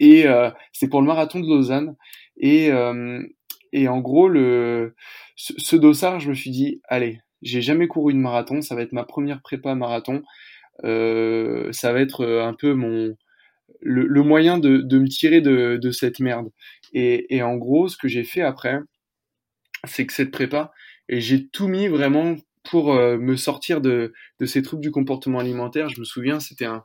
[0.00, 0.24] Et
[0.72, 1.94] c'est pour le marathon de Lausanne.
[2.38, 2.70] Et
[3.72, 4.28] et en gros,
[5.36, 8.92] ce, dossard, je me suis dit, allez, j'ai jamais couru une marathon, ça va être
[8.92, 10.22] ma première prépa marathon.
[10.84, 13.14] Euh, ça va être euh, un peu mon
[13.82, 16.50] le, moyen de, de, me tirer de, de cette merde.
[16.92, 18.78] Et, et, en gros, ce que j'ai fait après,
[19.84, 20.72] c'est que cette prépa,
[21.08, 22.36] et j'ai tout mis vraiment
[22.70, 25.88] pour euh, me sortir de, de ces troubles du comportement alimentaire.
[25.88, 26.84] Je me souviens, c'était un,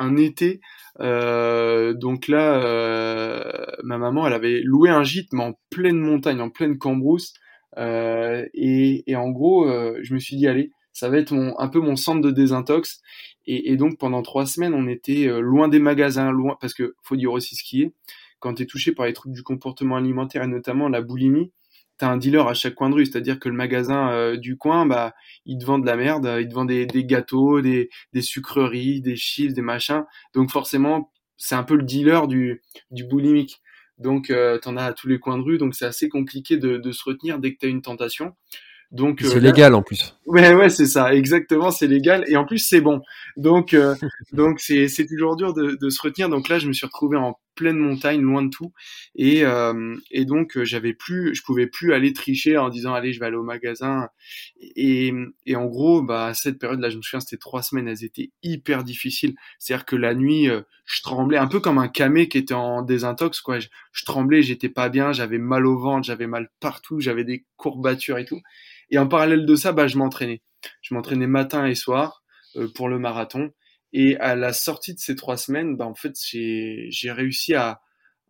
[0.00, 0.60] un été.
[1.00, 6.40] Euh, donc là, euh, ma maman, elle avait loué un gîte, mais en pleine montagne,
[6.40, 7.34] en pleine cambrousse.
[7.78, 9.68] Euh, et, en gros,
[10.02, 13.00] je me suis dit, allez, ça va être un peu mon centre de désintox.
[13.46, 17.16] Et, et, donc pendant trois semaines, on était loin des magasins, loin, parce que faut
[17.16, 17.92] dire aussi ce qui est.
[18.40, 21.52] Quand tu es touché par les troubles du comportement alimentaire et notamment la boulimie,
[22.00, 24.86] t'as un dealer à chaque coin de rue, c'est-à-dire que le magasin euh, du coin,
[24.86, 28.22] bah, il te vend de la merde, il te vend des, des gâteaux, des, des,
[28.22, 30.04] sucreries, des chips, des machins.
[30.34, 33.60] Donc forcément, c'est un peu le dealer du, du boulimique.
[33.98, 36.78] Donc euh, t'en as à tous les coins de rue, donc c'est assez compliqué de,
[36.78, 38.34] de, se retenir dès que t'as une tentation.
[38.92, 40.16] Donc c'est euh, légal en plus.
[40.24, 43.02] Ouais ouais c'est ça exactement c'est légal et en plus c'est bon
[43.36, 43.94] donc euh,
[44.32, 47.16] donc c'est c'est toujours dur de, de se retenir donc là je me suis retrouvé
[47.16, 48.72] en pleine montagne loin de tout.
[49.14, 53.12] Et euh, et donc euh, j'avais plus je pouvais plus aller tricher en disant allez
[53.12, 54.08] je vais aller au magasin.
[54.76, 55.12] Et
[55.46, 58.30] et en gros bah cette période là je me souviens c'était trois semaines elles étaient
[58.42, 59.34] hyper difficiles.
[59.58, 60.48] C'est à dire que la nuit
[60.86, 63.58] je tremblais un peu comme un camé qui était en désintox quoi.
[63.60, 67.44] Je, je tremblais j'étais pas bien j'avais mal au ventre j'avais mal partout j'avais des
[67.56, 68.40] courbatures et tout.
[68.90, 70.42] Et en parallèle de ça, bah, je m'entraînais.
[70.82, 72.22] Je m'entraînais matin et soir
[72.56, 73.50] euh, pour le marathon.
[73.92, 77.80] Et à la sortie de ces trois semaines, bah, en fait, j'ai réussi à,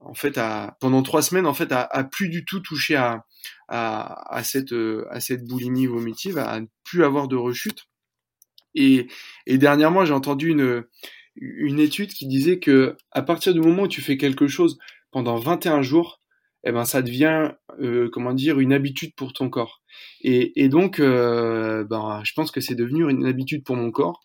[0.01, 3.25] en fait, à, pendant trois semaines, en fait, à, à plus du tout toucher à,
[3.69, 7.87] à, à cette, euh, à cette boulimie vomitive, à ne plus avoir de rechute.
[8.75, 9.09] Et,
[9.47, 10.85] et dernièrement, j'ai entendu une,
[11.37, 14.79] une étude qui disait que à partir du moment où tu fais quelque chose
[15.11, 16.21] pendant 21 jours,
[16.65, 19.83] eh ben ça devient euh, comment dire une habitude pour ton corps.
[20.21, 24.21] Et, et donc euh, ben je pense que c'est devenu une habitude pour mon corps.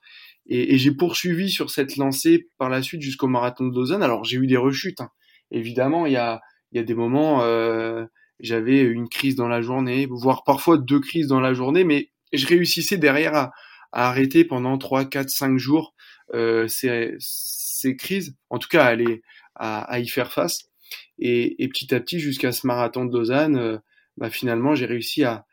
[0.47, 4.03] Et, et j'ai poursuivi sur cette lancée par la suite jusqu'au marathon de Lausanne.
[4.03, 5.01] Alors j'ai eu des rechutes.
[5.01, 5.09] Hein.
[5.51, 8.05] Évidemment, il y a y a des moments euh,
[8.39, 12.45] j'avais une crise dans la journée, voire parfois deux crises dans la journée, mais je
[12.47, 13.51] réussissais derrière à,
[13.93, 15.93] à arrêter pendant trois, quatre, cinq jours
[16.33, 18.35] euh, ces, ces crises.
[18.49, 19.21] En tout cas, aller
[19.55, 20.69] à, à y faire face.
[21.17, 23.77] Et, et petit à petit, jusqu'à ce marathon de Lausanne, euh,
[24.17, 25.45] bah, finalement, j'ai réussi à,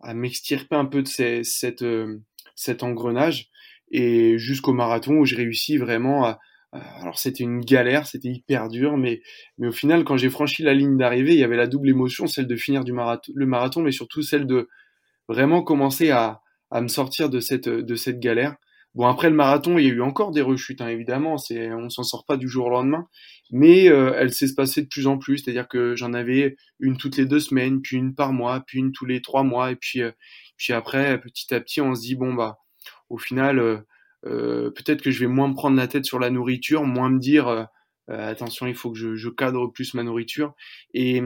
[0.00, 2.22] à m'extirper un peu de ces, cette, euh,
[2.54, 3.50] cet engrenage
[3.90, 6.38] et jusqu'au marathon où j'ai réussi vraiment à,
[6.72, 9.22] alors c'était une galère, c'était hyper dur, mais,
[9.58, 12.26] mais au final, quand j'ai franchi la ligne d'arrivée, il y avait la double émotion,
[12.26, 14.68] celle de finir du marathon, le marathon, mais surtout celle de
[15.28, 18.56] vraiment commencer à, à me sortir de cette, de cette galère.
[18.94, 21.38] Bon, après le marathon, il y a eu encore des rechutes, hein, évidemment.
[21.38, 23.06] C'est, on s'en sort pas du jour au lendemain,
[23.52, 25.38] mais euh, elle s'est passée de plus en plus.
[25.38, 28.90] C'est-à-dire que j'en avais une toutes les deux semaines, puis une par mois, puis une
[28.90, 30.10] tous les trois mois, et puis, euh,
[30.56, 32.58] puis après, petit à petit, on se dit bon bah,
[33.10, 33.78] au final, euh,
[34.26, 37.18] euh peut-être que je vais moins me prendre la tête sur la nourriture, moins me
[37.18, 37.68] dire
[38.08, 40.54] attention, il faut que je, je, cadre plus ma nourriture.
[40.94, 41.22] Et,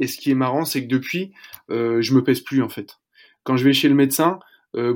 [0.00, 1.32] et ce qui est marrant, c'est que depuis,
[1.70, 2.98] je me pèse plus en fait.
[3.42, 4.38] Quand je vais chez le médecin,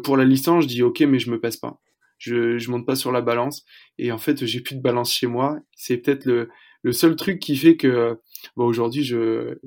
[0.02, 1.80] pour la licence, je dis ok, mais je me pèse pas
[2.24, 3.64] je, je monte pas sur la balance
[3.98, 5.58] et en fait j'ai plus de balance chez moi.
[5.76, 6.48] C'est peut-être le,
[6.82, 8.18] le seul truc qui fait que
[8.56, 9.58] bon, aujourd'hui je,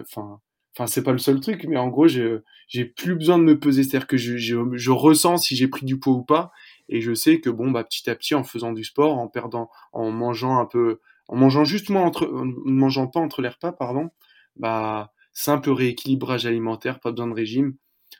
[0.00, 0.40] enfin
[0.74, 3.82] enfin c'est pas le seul truc mais en gros j'ai plus besoin de me peser.
[3.82, 6.52] C'est-à-dire que je, ressens si j'ai pris du poids ou pas.
[6.88, 9.70] Et je sais que bon bah petit à petit en faisant du sport en perdant
[9.92, 14.10] en mangeant un peu en mangeant justement entre en mangeant pas entre les repas pardon
[14.56, 17.76] bah simple rééquilibrage alimentaire pas besoin de régime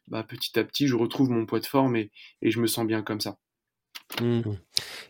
[0.08, 2.10] bah petit à petit je retrouve mon poids de forme et,
[2.40, 3.36] et je me sens bien comme ça
[4.20, 4.42] Mmh.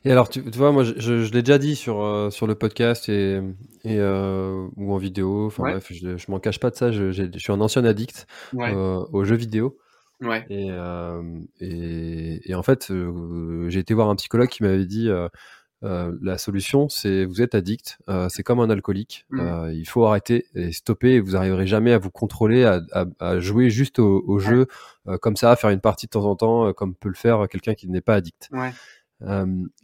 [0.05, 2.47] Et alors, tu, tu, vois, moi, je, je, je l'ai déjà dit sur, euh, sur
[2.47, 3.41] le podcast et,
[3.85, 5.47] et euh, ou en vidéo.
[5.47, 5.73] Enfin Ouais.
[5.73, 6.93] bref, je, je m'en cache pas de ça.
[6.93, 9.79] Je, suis un ancien addict Ouais, euh, aux jeux vidéo.
[10.21, 10.69] ouais, Et,
[11.61, 12.93] et, et en fait,
[13.69, 15.09] j'ai été voir un psychologue qui m'avait dit
[15.85, 19.27] euh, la solution, c'est vous êtes addict, euh, c'est comme un alcoolique.
[19.31, 19.40] Mm.
[19.40, 21.14] Euh, il faut arrêter et stopper.
[21.14, 24.66] Et vous arriverez jamais à vous contrôler, à, à, à jouer juste au, au jeu
[25.21, 27.75] comme ça, à faire une partie de temps en temps, comme peut le faire quelqu'un
[27.75, 28.49] qui n'est pas addict.
[28.53, 28.71] ouais,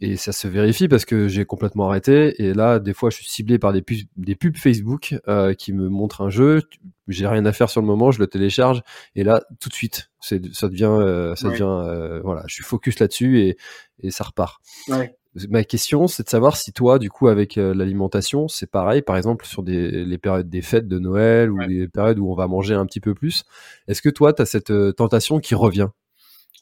[0.01, 2.41] et ça se vérifie parce que j'ai complètement arrêté.
[2.43, 5.15] Et là, des fois, je suis ciblé par des pubs, des pubs Facebook
[5.57, 6.61] qui me montrent un jeu.
[7.07, 8.81] J'ai rien à faire sur le moment, je le télécharge.
[9.15, 11.53] Et là, tout de suite, ça devient, ça Ouais.
[11.53, 13.57] devient, voilà, je suis focus là-dessus et,
[14.01, 14.61] et ça repart.
[14.89, 15.15] ouais.
[15.49, 19.15] Ma question, c'est de savoir si toi, du coup, avec euh, l'alimentation, c'est pareil, par
[19.15, 21.67] exemple, sur des, les périodes des fêtes de Noël ou Ouais.
[21.67, 23.43] des périodes où on va manger un petit peu plus.
[23.87, 25.89] Est-ce que toi, tu as cette euh, tentation qui revient?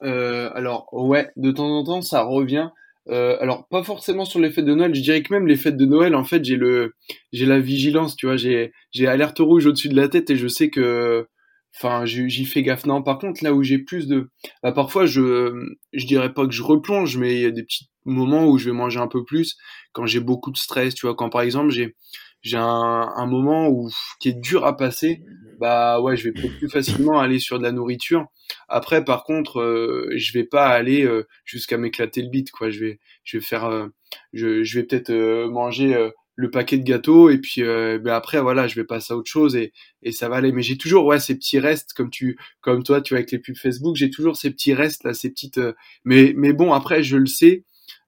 [0.03, 2.69] Euh, alors ouais, de temps en temps ça revient.
[3.09, 5.85] Alors pas forcément sur les fêtes de Noël, je dirais que même les fêtes de
[5.85, 6.93] Noël, en fait, j'ai le,
[7.31, 10.47] j'ai la vigilance, tu vois, j'ai, j'ai alerte rouge au-dessus de la tête et je
[10.49, 11.25] sais que,
[11.73, 12.85] enfin, j'y fais gaffe.
[12.85, 14.29] Non, par contre, là où j'ai plus de,
[14.61, 15.53] bah, parfois je,
[15.93, 18.65] je dirais pas que je replonge, mais il y a des petits moments où je
[18.69, 19.57] vais manger un peu plus
[19.93, 21.95] quand j'ai beaucoup de stress, tu vois, quand par exemple j'ai,
[22.41, 22.63] j'ai un,
[23.15, 23.89] un moment où
[24.19, 25.21] qui est dur à passer,
[25.59, 28.25] bah ouais, je vais plus facilement aller sur de la nourriture.
[28.69, 32.69] Après, par contre, euh, je vais pas aller euh, jusqu'à m'éclater le bide, quoi.
[32.69, 33.87] Je vais, je vais faire, euh,
[34.33, 38.13] je, je vais peut-être euh, manger euh, le paquet de gâteaux et puis euh, ben
[38.13, 40.51] après, voilà, je vais passer à autre chose et, et ça va aller.
[40.51, 43.39] Mais j'ai toujours, ouais, ces petits restes comme tu, comme toi, tu vois, avec les
[43.39, 45.59] pubs Facebook, j'ai toujours ces petits restes là, ces petites.
[46.05, 47.63] mais, mais bon, après, je le sais.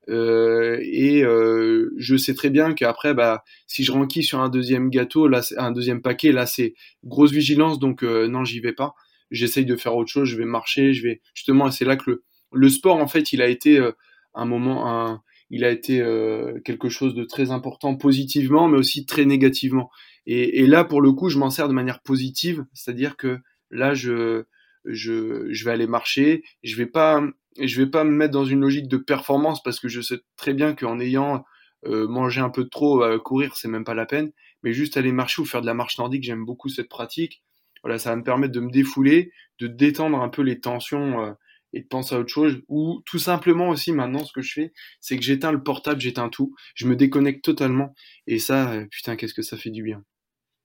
[0.10, 4.90] Euh, et euh, je sais très bien qu'après, bah, si je renquille sur un deuxième
[4.90, 8.94] gâteau, là, un deuxième paquet, là, c'est grosse vigilance, donc euh, non, j'y vais pas.
[9.32, 12.24] J'essaye de faire autre chose, je vais marcher, je vais justement, c'est là que le,
[12.54, 13.92] le sport, en fait, il a été euh,
[14.34, 19.06] un moment, un, il a été euh, quelque chose de très important positivement, mais aussi
[19.06, 19.90] très négativement.
[20.26, 23.40] Et, et là, pour le coup, je m'en sers de manière positive, c'est-à-dire que
[23.72, 24.44] là, je,
[24.86, 27.24] je, je vais aller marcher, je vais pas,
[27.58, 30.54] je vais pas me mettre dans une logique de performance parce que je sais très
[30.54, 31.44] bien qu'en ayant
[31.86, 34.32] euh, mangé un peu trop, euh, courir, c'est même pas la peine,
[34.64, 37.44] mais juste aller marcher ou faire de la marche nordique, j'aime beaucoup cette pratique.
[37.84, 41.34] Voilà, ça va me permettre de me défouler, de détendre un peu les tensions euh,
[41.74, 42.62] et de penser à autre chose.
[42.68, 46.30] Ou tout simplement aussi maintenant, ce que je fais, c'est que j'éteins le portable, j'éteins
[46.30, 47.94] tout, je me déconnecte totalement.
[48.28, 50.04] Et ça, euh, putain, qu'est-ce que ça fait du bien.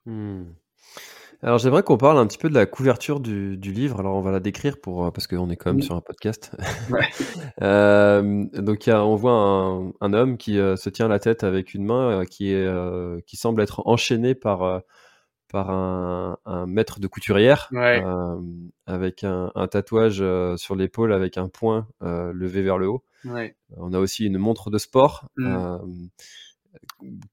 [0.06, 0.52] Hmm.
[1.44, 4.00] Alors j'aimerais qu'on parle un petit peu de la couverture du, du livre.
[4.00, 5.82] Alors on va la décrire pour euh, parce qu'on est quand même Oui.
[5.82, 6.50] sur un podcast.
[6.90, 7.06] Ouais.
[7.60, 11.18] Euh, donc il y a, on voit un, un homme qui euh, se tient la
[11.18, 12.66] tête avec une main euh, qui est
[13.26, 14.80] qui semble être enchaîné par
[15.52, 18.02] par un, un maître de couturière Ouais.
[18.86, 20.24] avec un, un tatouage
[20.56, 23.04] sur l'épaule avec un poing euh, levé vers le haut.
[23.26, 23.54] Ouais.
[23.76, 25.28] On a aussi une montre de sport.
[25.36, 25.76] Mm.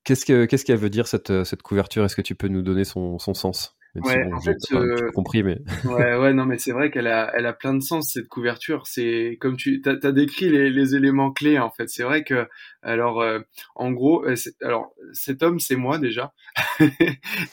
[0.04, 2.04] Qu'est-ce que qu'est-ce qu'elle veut dire cette cette couverture?
[2.04, 3.78] Est-ce que tu peux nous donner son, son sens?
[3.94, 6.92] Même Ouais, si bon, en fait, euh, compris, mais Ouais, ouais, non, mais c'est vrai
[6.92, 8.88] qu'elle a, elle a plein de sens cette couverture.
[8.88, 11.90] C'est comme tu, t'as, t'as décrit les, les éléments clés en fait.
[11.90, 12.48] C'est vrai que,
[12.82, 13.40] alors, euh,
[13.76, 16.34] en gros, euh, alors cet homme, c'est moi déjà.
[16.80, 16.86] et,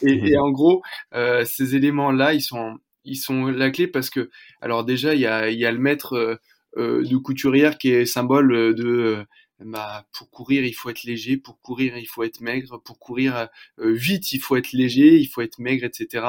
[0.02, 0.82] et en gros,
[1.14, 5.26] euh, ces éléments-là, ils sont, ils sont la clé parce que, alors déjà, il y
[5.26, 6.38] a, il y a le maître
[6.76, 9.24] de couturière qui est symbole de
[9.64, 13.48] bah, pour courir, il faut être léger, pour courir, il faut être maigre, pour courir
[13.80, 16.24] euh, vite, il faut être léger, il faut être maigre, etc.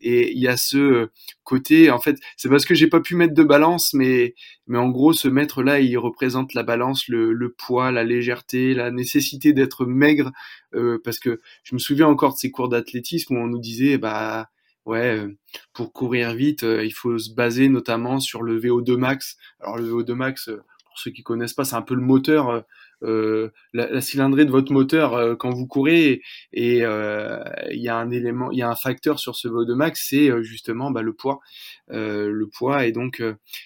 [0.00, 1.10] Et il y a ce
[1.44, 4.34] côté, en fait, c'est parce que j'ai pas pu mettre de balance, mais
[4.66, 8.90] mais en gros, ce mètre là, il représente la balance, le, poids, la légèreté, la
[8.90, 10.32] nécessité d'être maigre,
[10.74, 13.98] euh, parce que je me souviens encore de ces cours d'athlétisme où on nous disait,
[13.98, 14.48] bah
[14.86, 15.36] ouais, euh,
[15.74, 19.36] pour courir vite, il faut se baser notamment sur le VO2 max.
[19.60, 20.50] Alors le VO2 max,
[20.90, 22.60] pour ceux qui connaissent pas, c'est un peu le moteur, euh,
[23.04, 26.20] euh la, la, cylindrée de votre moteur euh, quand vous courez.
[26.52, 27.38] Et euh,
[27.70, 30.30] il y a un élément, il y a un facteur sur ce VO2 max, c'est
[30.42, 31.40] justement bah, le poids,
[31.88, 33.22] le poids et donc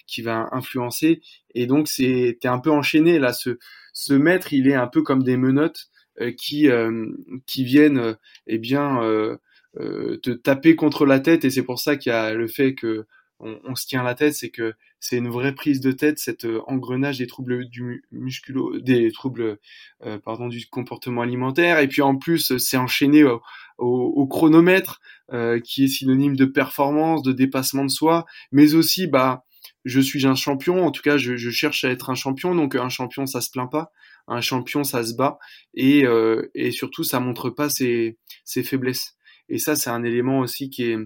[0.06, 1.22] qui va influencer.
[1.54, 3.32] Et donc c'est, t'es un peu enchaîné là.
[3.32, 3.58] Ce,
[3.92, 4.14] ce
[4.52, 5.88] il est un peu comme des menottes
[6.36, 6.68] qui
[7.46, 8.16] qui viennent,
[8.46, 9.00] eh bien.
[9.76, 13.06] te taper contre la tête et c'est pour ça qu'il y a le fait que
[13.44, 16.60] on, se tient la tête, c'est que c'est une vraie prise de tête, cet euh,
[16.66, 19.58] engrenage des troubles du musculo, des troubles,
[20.04, 21.78] euh, pardon, du comportement alimentaire.
[21.80, 23.24] Et puis en plus, c'est enchaîné
[23.78, 25.00] au, chronomètre,
[25.32, 29.44] euh, qui est synonyme de performance, de dépassement de soi, mais aussi, bah,
[29.84, 30.86] je suis un champion.
[30.86, 32.54] En tout cas, je, cherche à être un champion.
[32.54, 33.92] Donc un champion, ça se plaint pas.
[34.26, 35.38] Un champion, ça se bat.
[35.74, 36.04] Et,
[36.54, 39.16] et surtout, ça montre pas ses, ses faiblesses.
[39.50, 40.98] Et ça, c'est un élément aussi qui est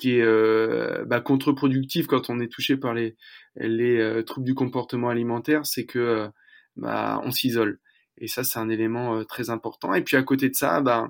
[0.00, 3.16] qui est euh, bah, contre-productif quand on est touché par les,
[3.56, 6.28] les euh, troubles du comportement alimentaire, c'est que euh,
[6.76, 7.80] bah, on s'isole.
[8.18, 9.94] Et ça, c'est un élément très important.
[9.94, 11.08] Et puis à côté de ça, bah,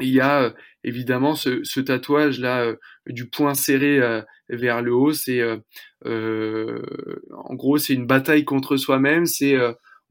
[0.00, 0.54] il y a
[0.84, 2.74] évidemment ce, tatouage là
[3.06, 4.00] du poing serré
[4.48, 5.12] vers le haut.
[5.12, 5.40] C'est
[6.04, 9.26] en gros, c'est une bataille contre soi-même.
[9.26, 9.56] C'est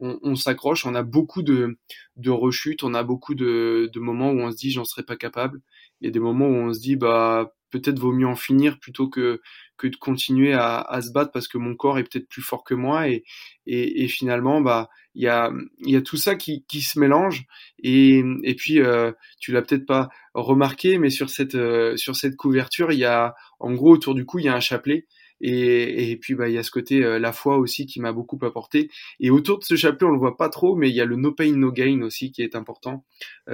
[0.00, 0.86] on, on s'accroche.
[0.86, 1.78] On a beaucoup de,
[2.16, 2.82] de rechutes.
[2.82, 5.60] On a beaucoup de, de moments où on se dit j'en serais pas capable.
[6.00, 8.78] Il y a des moments où on se dit bah peut-être vaut mieux en finir
[8.78, 9.40] plutôt que
[9.76, 12.64] que de continuer à, à se battre parce que mon corps est peut-être plus fort
[12.64, 13.08] que moi.
[13.08, 13.24] Et
[13.66, 15.50] et, et finalement bah il y a
[15.80, 17.44] il y a tout ça qui qui se mélange.
[17.82, 22.36] Et et puis euh, tu l'as peut-être pas remarqué mais sur cette euh, sur cette
[22.36, 25.06] couverture il y a en gros autour du cou il y a un chapelet.
[25.42, 28.12] Et, et puis bah il y a ce côté euh, la foi aussi qui m'a
[28.12, 28.88] beaucoup apporté.
[29.20, 31.16] Et autour de ce chapelet on le voit pas trop mais il y a le
[31.16, 33.04] no pain no gain aussi qui est important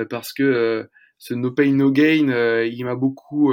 [0.09, 0.89] parce que
[1.19, 3.53] ce no pain no gain il m'a beaucoup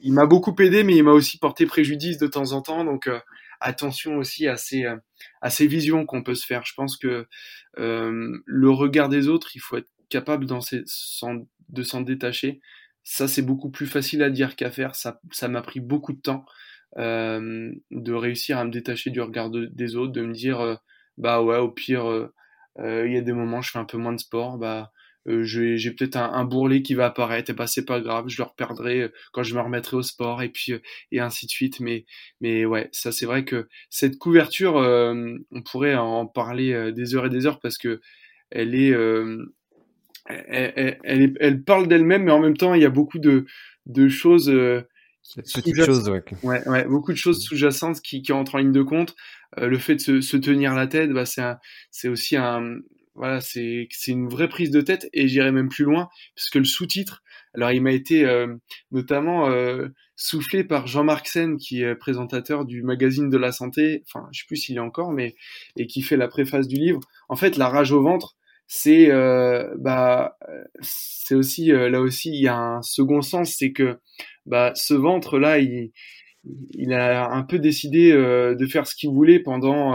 [0.00, 2.84] il m'a beaucoup aidé, mais il m'a aussi porté préjudice de temps en temps.
[2.84, 3.18] Donc euh,
[3.60, 4.96] attention aussi à ces, euh,
[5.40, 6.64] à ces visions qu'on peut se faire.
[6.64, 7.26] Je pense que
[7.78, 10.84] euh, le regard des autres, il faut être capable ces,
[11.68, 12.60] de s'en détacher.
[13.02, 14.94] Ça, c'est beaucoup plus facile à dire qu'à faire.
[14.94, 16.44] Ça, ça m'a pris beaucoup de temps
[16.96, 20.78] de réussir à me détacher du regard des autres, de me dire,
[21.18, 22.28] bah ouais, au pire,
[22.78, 24.90] il y a des moments, je fais un peu moins de sport, bah
[25.28, 28.38] euh, j'ai peut-être un, un, bourrelet qui va apparaître, et bah c'est pas grave, je
[28.38, 30.78] le reperdrai euh, quand je me remettrai au sport, et puis euh,
[31.12, 31.80] et ainsi de suite.
[31.80, 32.06] Mais
[32.40, 37.30] mais ouais, ça c'est vrai que cette couverture, on pourrait en parler des heures et
[37.30, 38.00] des heures parce que
[38.50, 38.94] elle est,
[40.26, 43.44] elle, elle, elle, parle d'elle-même, mais en même temps il y a beaucoup de
[43.86, 44.50] de choses.
[45.36, 46.24] Petites choses, ouais.
[46.42, 46.66] ouais.
[46.66, 49.14] Ouais, beaucoup de choses sous-jacentes qui, qui entrent en ligne de compte.
[49.58, 52.78] le fait de se, se tenir la tête, bah, c'est aussi un,
[53.20, 57.22] voilà, c'est une vraie prise de tête et j'irai même plus loin puisque le sous-titre,
[57.54, 58.56] alors il m'a été euh,
[58.92, 64.26] notamment euh, soufflé par Jean-Marc Sen qui est présentateur du magazine de la santé, enfin
[64.32, 65.34] je sais plus s'il est encore, mais
[65.76, 67.00] et qui fait la préface du livre.
[67.28, 70.38] En fait, la rage au ventre, c'est euh, bah
[70.80, 73.98] c'est aussi là aussi il y a un second sens, c'est que
[74.46, 75.92] bah ce ventre là, il
[76.70, 79.94] il a un peu décidé de faire ce qu'il voulait pendant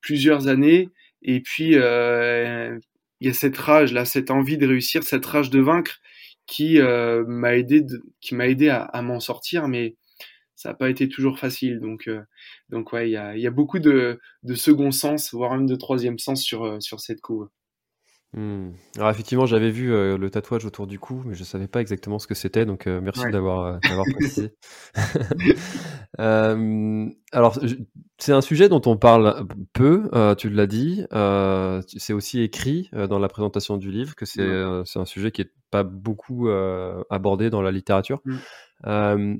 [0.00, 0.90] plusieurs années
[1.22, 2.78] et puis, euh,
[3.20, 6.00] il y a cette rage là, cette envie de réussir, cette rage de vaincre
[6.46, 7.84] qui euh, m'a aidé,
[8.20, 9.96] qui m'a aidé à, à m'en sortir, mais
[10.56, 11.80] ça n'a pas été toujours facile.
[11.80, 12.22] Donc, euh,
[12.70, 15.76] donc ouais, il y a, y a, beaucoup de, de second sens, voire même de
[15.76, 17.48] troisième sens sur, euh, sur cette couve.
[18.34, 18.70] Hmm.
[18.96, 22.18] Alors effectivement, j'avais vu euh, le tatouage autour du cou, mais je savais pas exactement
[22.18, 24.54] ce que c'était, donc euh, merci d'avoir euh, d'avoir précisé.
[27.32, 27.58] alors
[28.18, 30.08] c'est un sujet dont on parle peu,
[30.38, 31.04] tu l'as dit.
[31.98, 34.50] c'est aussi écrit dans la présentation du livre que c'est
[34.86, 36.48] c'est un sujet qui est pas beaucoup
[37.10, 38.22] abordé dans la littérature.
[38.84, 39.36] Mmh.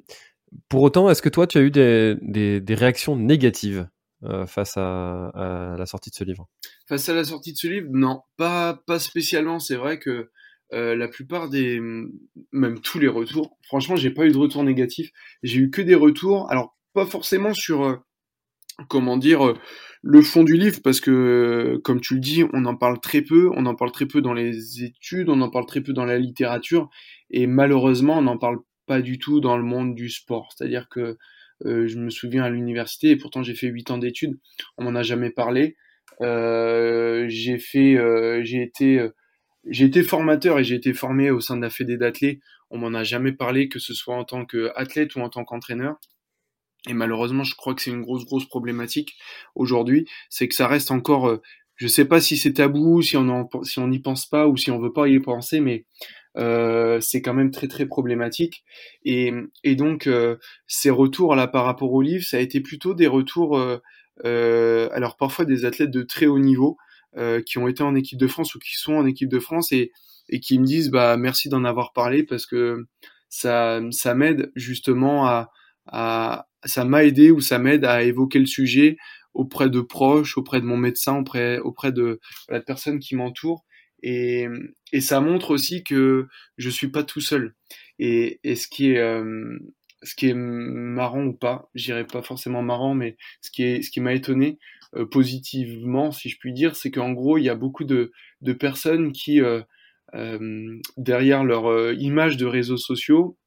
[0.68, 3.88] pour autant, est-ce que toi tu as eu des, des, des réactions négatives
[4.24, 5.32] euh, face à,
[5.78, 6.48] la sortie de ce livre?
[6.88, 9.58] Face à la sortie de ce livre, non, pas, pas spécialement.
[9.58, 10.30] C'est vrai que
[10.72, 11.80] euh, la plupart des,
[12.52, 15.10] même tous les retours, franchement, j'ai pas eu de retour négatif.
[15.42, 16.50] J'ai eu que des retours.
[16.50, 17.96] Alors, pas forcément sur, euh,
[18.88, 19.54] comment dire,
[20.02, 23.50] le fond du livre, parce que, comme tu le dis, on en parle très peu.
[23.54, 26.18] On en parle très peu dans les études, on en parle très peu dans la
[26.18, 26.90] littérature,
[27.30, 30.52] et malheureusement, on n'en parle pas du tout dans le monde du sport.
[30.54, 31.18] C'est-à-dire que
[31.64, 34.38] euh, je me souviens à l'université, et pourtant j'ai fait 8 ans d'études,
[34.78, 35.76] on m'en a jamais parlé.
[36.20, 37.96] j'ai fait,
[38.44, 39.08] j'ai été,
[39.66, 42.40] j'ai été formateur et j'ai été formé au sein de la Fédé d'athlètes.
[42.70, 45.96] On m'en a jamais parlé, que ce soit en tant qu'athlète ou en tant qu'entraîneur.
[46.88, 49.16] Et malheureusement, je crois que c'est une grosse, grosse problématique
[49.54, 51.42] aujourd'hui, c'est que ça reste encore, euh,
[51.76, 54.92] je sais pas si c'est tabou, si on n'y pense pas ou si on veut
[54.92, 55.86] pas y penser, mais
[56.36, 58.64] euh, c'est quand même très, très problématique.
[59.04, 59.32] Et,
[59.64, 63.06] et donc, euh, ces retours là par rapport au livre, ça a été plutôt des
[63.06, 63.58] retours,
[64.24, 66.76] euh, alors parfois des athlètes de très haut niveau
[67.46, 69.92] qui ont été en équipe de France ou qui sont en équipe de France et,
[70.30, 72.86] et qui me disent bah merci d'en avoir parlé parce que
[73.28, 75.50] ça, ça m'aide justement à,
[75.86, 78.96] à, ça m'a aidé ou ça m'aide à évoquer le sujet
[79.34, 83.64] auprès de proches, auprès de mon médecin, auprès, auprès de la personne qui m'entoure.
[84.02, 84.48] Et,
[85.00, 86.28] ça montre aussi que
[86.58, 87.54] je suis pas tout seul.
[87.98, 89.58] Et, ce qui est euh,
[90.02, 93.90] ce qui est marrant ou pas, j'irais pas forcément marrant, mais ce qui est ce
[93.90, 94.58] qui m'a étonné
[94.96, 98.52] euh, positivement, si je puis dire, c'est qu'en gros il y a beaucoup de, de
[98.52, 99.62] personnes qui euh,
[100.96, 103.38] derrière leur image de réseaux sociaux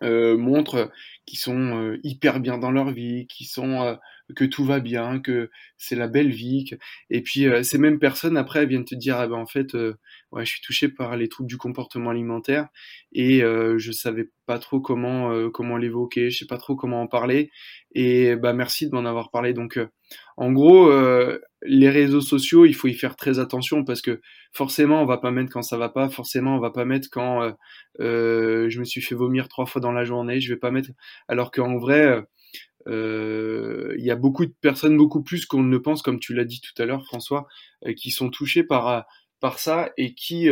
[0.00, 0.90] montrent
[1.26, 3.94] qu'ils sont euh, hyper bien dans leur vie, qui sont euh,
[4.36, 6.64] que tout va bien, que c'est la belle vie.
[7.10, 10.50] Et puis ces mêmes personnes après viennent te dire ah ben en fait ouais je
[10.50, 12.68] suis touché par les troubles du comportement alimentaire
[13.12, 17.50] et je savais pas trop comment comment l'évoquer, je sais pas trop comment en parler
[17.94, 19.52] et bah merci de m'en avoir parlé.
[19.52, 19.78] Donc
[20.38, 20.90] en gros
[21.64, 25.30] les réseaux sociaux il faut y faire très attention parce que forcément on va pas
[25.30, 27.52] mettre quand ça va pas, forcément on va pas mettre quand
[28.00, 30.90] euh, je me suis fait vomir trois fois dans la journée, je vais pas mettre.
[31.28, 32.22] Alors qu'en vrai,
[32.88, 36.44] euh, il y a beaucoup de personnes, beaucoup plus qu'on ne pense, comme tu l'as
[36.44, 37.46] dit tout à l'heure, François,
[37.86, 39.06] euh, qui sont touchées par
[39.40, 40.48] par ça et qui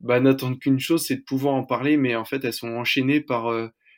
[0.00, 3.20] bah, n'attendent qu'une chose, c'est de pouvoir en parler, mais en fait elles sont enchaînées
[3.20, 3.52] par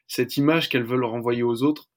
[0.07, 1.91] cette image qu'elles veulent renvoyer aux autres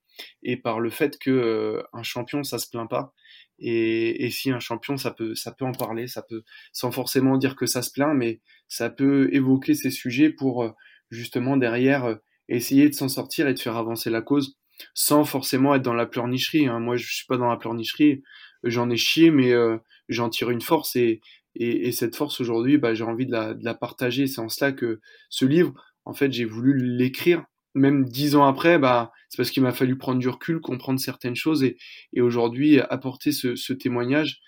[0.44, 3.14] et par le fait que un champion ça se plaint pas
[3.60, 7.56] et, si un champion, ça peut, ça peut en parler, ça peut, sans forcément dire
[7.56, 10.72] que ça se plaint, mais ça peut évoquer ces sujets pour euh,
[11.10, 12.16] justement derrière euh,
[12.50, 14.58] essayer de s'en sortir et de faire avancer la cause,
[14.94, 16.68] sans forcément être dans la pleurnicherie.
[16.68, 16.80] Hein.
[16.80, 18.24] Moi, je suis pas dans la pleurnicherie,
[18.64, 19.78] j'en ai chié, mais euh,
[20.10, 21.22] j'en tire une force et,
[21.56, 24.28] et, et cette force aujourd'hui, bah, j'ai envie de la, de la partager.
[24.28, 25.74] C'est en cela que ce livre,
[26.06, 27.44] en fait, j'ai voulu l'écrire
[27.78, 31.36] même dix ans après, bah, c'est parce qu'il m'a fallu prendre du recul, comprendre certaines
[31.36, 31.78] choses et,
[32.14, 34.42] et aujourd'hui apporter ce, ce, témoignage.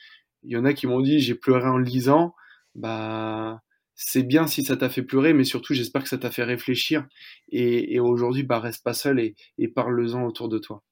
[0.43, 2.33] Il y en a qui m'ont dit j'ai pleuré en lisant.
[2.75, 3.61] Bah,
[4.01, 7.05] c'est bien si ça t'a fait pleurer, mais surtout j'espère que ça t'a fait réfléchir.
[7.49, 10.83] Et, et aujourd'hui, bah, reste pas seul et, et parle-en autour de toi.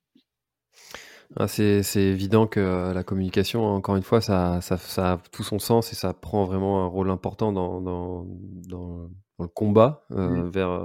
[1.37, 5.59] Ah, c'est évident que la communication, encore une fois, ça, ça, ça, a tout son
[5.59, 8.25] sens et ça prend vraiment un rôle important dans, dans,
[8.67, 10.49] dans dans le combat euh, mmh.
[10.49, 10.81] vers,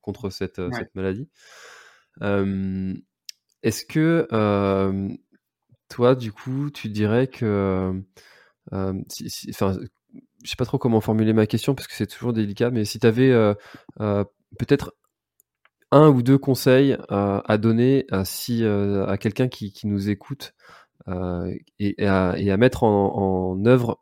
[0.00, 1.28] contre cette, euh, cette maladie.
[3.62, 4.26] Est-ce que
[5.88, 8.02] toi, du coup, tu dirais que,
[9.08, 9.52] si,
[10.42, 12.98] je sais pas trop comment formuler ma question parce que c'est toujours délicat, mais si
[12.98, 13.32] tu avais
[13.98, 14.94] peut-être
[15.90, 20.54] un ou deux conseils à donner à, si, à quelqu'un qui, qui, nous écoute
[21.78, 24.00] et, à, et, à, mettre en, en œuvre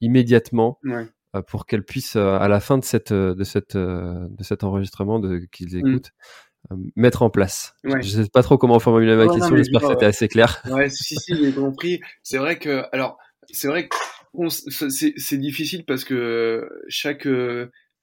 [0.00, 1.06] immédiatement ouais.
[1.36, 4.64] Euh, pour qu'elle puisse, euh, à la fin de, cette, euh, de, cette, de cet
[4.64, 5.20] enregistrement
[5.52, 5.86] qu'ils mmh.
[5.86, 6.12] écoutent,
[6.96, 7.74] mettre en place.
[7.84, 10.62] Je ne sais pas trop comment formuler ma question, j'espère que c'était assez clair.
[10.70, 12.00] Ouais, si, si, j'ai compris.
[12.22, 13.18] C'est vrai que, alors,
[13.50, 13.96] c'est vrai que
[14.48, 17.28] c'est difficile parce que chaque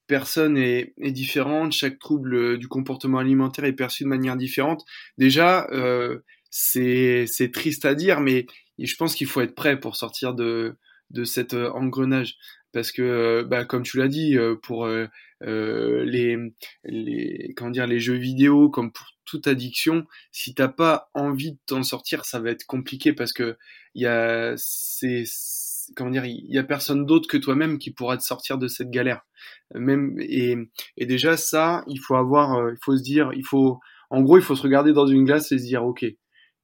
[0.07, 4.83] personne est, est, différente, chaque trouble du comportement alimentaire est perçu de manière différente.
[5.17, 6.19] Déjà, euh,
[6.49, 8.45] c'est triste à dire, mais
[8.79, 10.77] je pense qu'il faut être prêt pour sortir de,
[11.11, 12.37] de cet engrenage
[12.75, 15.07] parce que euh, bah, comme tu l'as dit euh, pour euh,
[15.41, 16.37] les,
[16.83, 21.57] les comment dire les jeux vidéo comme pour toute addiction si t'as pas envie de
[21.65, 23.57] t'en sortir ça va être compliqué parce que
[23.95, 25.23] y a c'est
[25.95, 28.89] comment dire il y a personne d'autre que toi-même qui pourra te sortir de cette
[28.89, 29.21] galère
[29.73, 30.55] même et,
[30.97, 33.79] et déjà ça il faut avoir il faut se dire il faut
[34.09, 36.05] en gros il faut se regarder dans une glace et se dire ok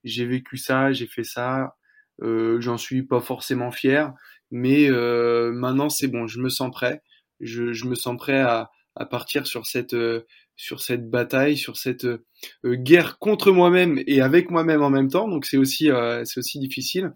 [0.03, 1.75] j'ai vécu ça j'ai fait ça
[2.23, 4.13] euh, j'en suis pas forcément fier
[4.51, 7.01] mais euh, maintenant c'est bon, je me sens prêt.
[7.39, 11.77] Je, je me sens prêt à, à partir sur cette euh, sur cette bataille, sur
[11.77, 12.19] cette euh,
[12.65, 15.27] guerre contre moi-même et avec moi-même en même temps.
[15.27, 15.89] Donc c'est aussi
[16.23, 17.13] c'est aussi difficile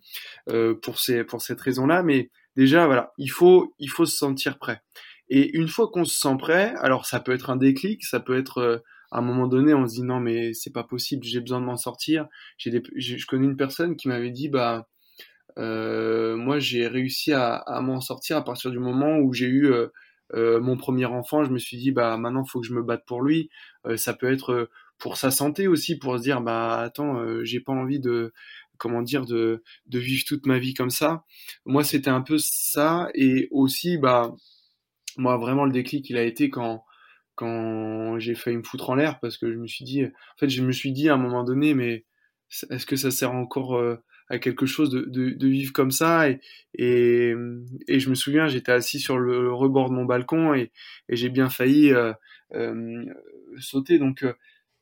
[0.81, 2.03] pour ces pour cette raison-là.
[2.03, 4.81] Mais déjà voilà, il faut il faut se sentir prêt.
[5.29, 8.37] Et une fois qu'on se sent prêt, alors ça peut être un déclic, ça peut
[8.37, 11.61] être à un moment donné, on se dit non mais c'est pas possible, j'ai besoin
[11.61, 12.27] de m'en sortir.
[12.57, 14.87] J'ai je connais une personne qui m'avait dit bah
[15.57, 19.71] euh, moi, j'ai réussi à m'en sortir à partir du moment où j'ai eu
[20.33, 21.43] euh, euh, mon premier enfant.
[21.43, 23.49] Je me suis dit, bah maintenant, faut que je me batte pour lui.
[23.95, 27.99] ça peut être pour sa santé aussi, pour se dire, bah attends, j'ai pas envie
[27.99, 28.33] de
[28.77, 31.23] comment dire de de vivre toute ma vie comme ça.
[31.65, 34.35] Moi, c'était un peu ça et aussi bah
[35.17, 36.83] moi vraiment le déclic il a été quand
[37.35, 40.49] quand j'ai failli me foutre en l'air parce que je me suis dit en fait
[40.49, 42.05] je me suis dit à un moment donné mais
[42.69, 43.97] est-ce que ça sert encore euh,
[44.27, 46.39] à quelque chose de, de, de, vivre comme ça et,
[46.73, 47.33] et,
[47.87, 50.71] et je me souviens j'étais assis sur le rebord de mon balcon et,
[51.09, 52.13] et j'ai bien failli euh,
[52.53, 53.05] euh,
[53.59, 53.99] sauter.
[53.99, 54.33] Donc euh,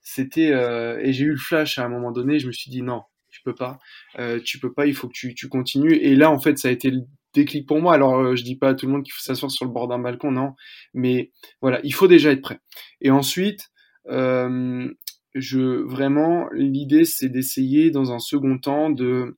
[0.02, 2.82] c'était euh, et j'ai eu le flash à un moment donné je me suis dit
[2.82, 3.80] non tu peux pas
[4.20, 5.96] euh, tu peux pas il faut que tu, tu continues.
[5.96, 7.02] Et là en fait ça a été le
[7.34, 7.94] déclic pour moi.
[7.94, 10.00] Alors je dis pas à tout le monde qu'il faut s'asseoir sur le bord d'un
[10.00, 10.54] balcon non
[10.94, 11.32] mais
[11.62, 12.60] voilà il faut déjà être prêt.
[13.02, 13.70] Et ensuite
[14.10, 14.90] euh,
[15.36, 19.38] je vraiment l'idée c'est d'essayer dans un second temps de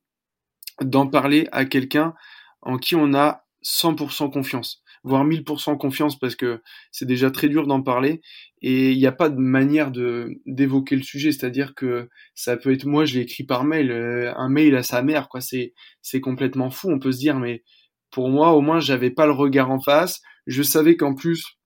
[0.82, 2.14] d'en parler à quelqu'un
[2.62, 7.66] en qui on a 100% confiance, voire 1000% confiance parce que c'est déjà très dur
[7.66, 8.20] d'en parler
[8.62, 12.72] et il n'y a pas de manière de d'évoquer le sujet, c'est-à-dire que ça peut
[12.72, 15.74] être moi je l'ai écrit par mail, euh, un mail à sa mère quoi, c'est
[16.02, 17.64] c'est complètement fou, on peut se dire mais
[18.10, 21.56] pour moi au moins j'avais pas le regard en face, je savais qu'en plus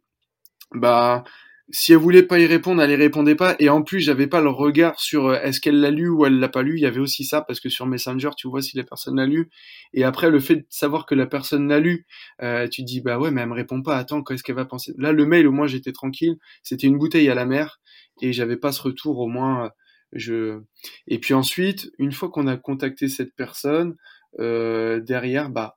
[0.74, 1.24] bah
[1.72, 3.56] si elle voulait pas y répondre, elle y répondait pas.
[3.58, 6.38] Et en plus, j'avais pas le regard sur euh, est-ce qu'elle l'a lu ou elle
[6.38, 6.76] l'a pas lu.
[6.76, 9.26] Il y avait aussi ça parce que sur Messenger, tu vois si la personne l'a
[9.26, 9.50] lu.
[9.92, 12.06] Et après, le fait de savoir que la personne l'a lu,
[12.42, 13.96] euh, tu dis bah ouais, mais elle me répond pas.
[13.96, 14.92] Attends, qu'est-ce qu'elle va penser?
[14.98, 16.36] Là, le mail, au moins, j'étais tranquille.
[16.62, 17.80] C'était une bouteille à la mer
[18.22, 19.18] et j'avais pas ce retour.
[19.18, 19.70] Au moins,
[20.12, 20.60] je.
[21.06, 23.96] Et puis ensuite, une fois qu'on a contacté cette personne,
[24.38, 25.76] euh, derrière, bah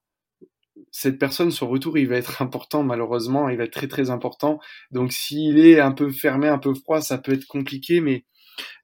[0.91, 4.59] cette personne, son retour, il va être important, malheureusement, il va être très très important.
[4.91, 8.25] Donc s'il est un peu fermé, un peu froid, ça peut être compliqué, mais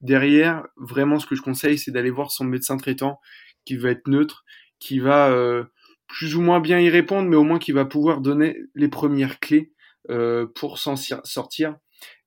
[0.02, 3.20] derrière, vraiment, ce que je conseille, c'est d'aller voir son médecin traitant,
[3.66, 4.44] qui va être neutre,
[4.80, 5.66] qui va euh,
[6.08, 9.40] plus ou moins bien y répondre, mais au moins qui va pouvoir donner les premières
[9.40, 9.72] clés
[10.10, 11.76] euh, pour s'en sortir.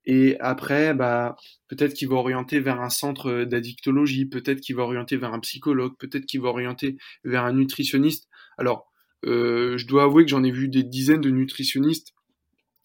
[0.05, 1.37] Et après, bah,
[1.69, 5.95] peut-être qu'il va orienter vers un centre d'addictologie, peut-être qu'il va orienter vers un psychologue,
[5.99, 8.29] peut-être qu'il va orienter vers un nutritionniste.
[8.59, 8.92] Alors,
[9.25, 12.15] euh, je dois avouer que j'en ai vu des dizaines de nutritionnistes.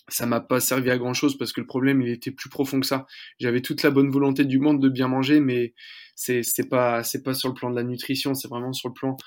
[0.09, 2.79] Ça m'a pas servi à grand chose parce que le problème il était plus profond
[2.79, 3.05] que ça.
[3.39, 5.73] J'avais toute la bonne volonté du monde de bien manger, mais
[6.15, 8.93] c'est c'est pas c'est pas sur le plan de la nutrition, c'est vraiment sur le
[8.93, 9.17] plan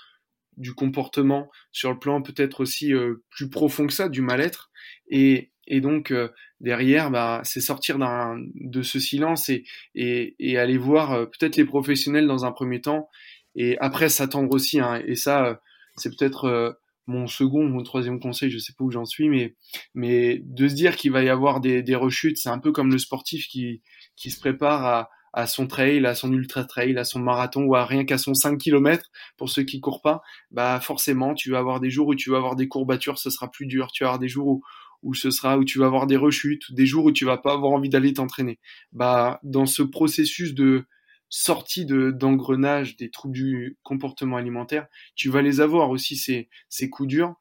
[0.57, 4.71] du comportement, sur le plan peut-être aussi euh, plus profond que ça, du mal-être.
[5.09, 6.29] Et, et donc euh,
[6.61, 11.65] derrière, bah, c'est sortir de ce silence et, et, et aller voir euh, peut-être les
[11.65, 13.09] professionnels dans un premier temps,
[13.55, 14.81] et après s'attendre aussi.
[14.81, 15.61] Hein, et ça,
[15.97, 16.79] c'est peut-être
[17.11, 19.57] mon second, mon troisième conseil, je sais pas où j'en suis, mais,
[19.95, 22.91] mais de se dire qu'il va y avoir des, des rechutes, c'est un peu comme
[22.91, 23.83] le sportif qui,
[24.17, 27.75] qui se prépare à, à son trail, à son ultra trail, à son marathon ou
[27.75, 29.05] à rien qu'à son 5 km
[29.37, 32.39] pour ceux qui courent pas, bah forcément tu vas avoir des jours où tu vas
[32.39, 34.63] avoir des courbatures, ce sera plus dur, tu vas avoir des jours où,
[35.03, 37.53] où ce sera où tu vas avoir des rechutes, des jours où tu vas pas
[37.53, 38.59] avoir envie d'aller t'entraîner.
[38.93, 40.85] Bah dans ce processus de
[41.31, 46.91] sortie de d'engrenage des troubles du comportement alimentaire, tu vas les avoir aussi ces, ces
[46.91, 47.35] coups durs.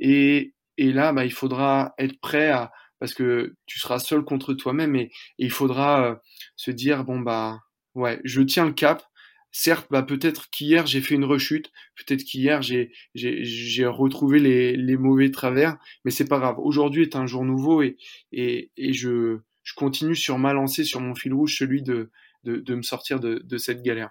[0.00, 4.54] Et, et là, bah, il faudra être prêt à parce que tu seras seul contre
[4.54, 6.14] toi-même et, il faudra euh,
[6.56, 7.60] se dire bon bah
[7.94, 9.04] ouais, je tiens le cap.
[9.52, 14.96] Certes, bah peut-être qu'hier j'ai fait une rechute, peut-être qu'hier j'ai j'ai retrouvé les, les
[14.96, 16.58] mauvais travers, mais c'est pas grave.
[16.58, 17.96] Aujourd'hui est un jour nouveau et
[18.32, 22.10] et, et je je continue sur ma lancée, sur mon fil rouge, celui de
[22.44, 24.10] de, de me sortir de, de, cette galère.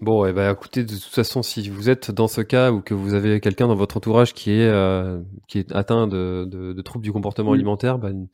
[0.00, 2.82] Bon, et eh ben, écoutez, de toute façon, si vous êtes dans ce cas ou
[2.82, 6.74] que vous avez quelqu'un dans votre entourage qui est euh, qui est atteint de, de,
[6.74, 8.28] de, troubles du comportement alimentaire, ben,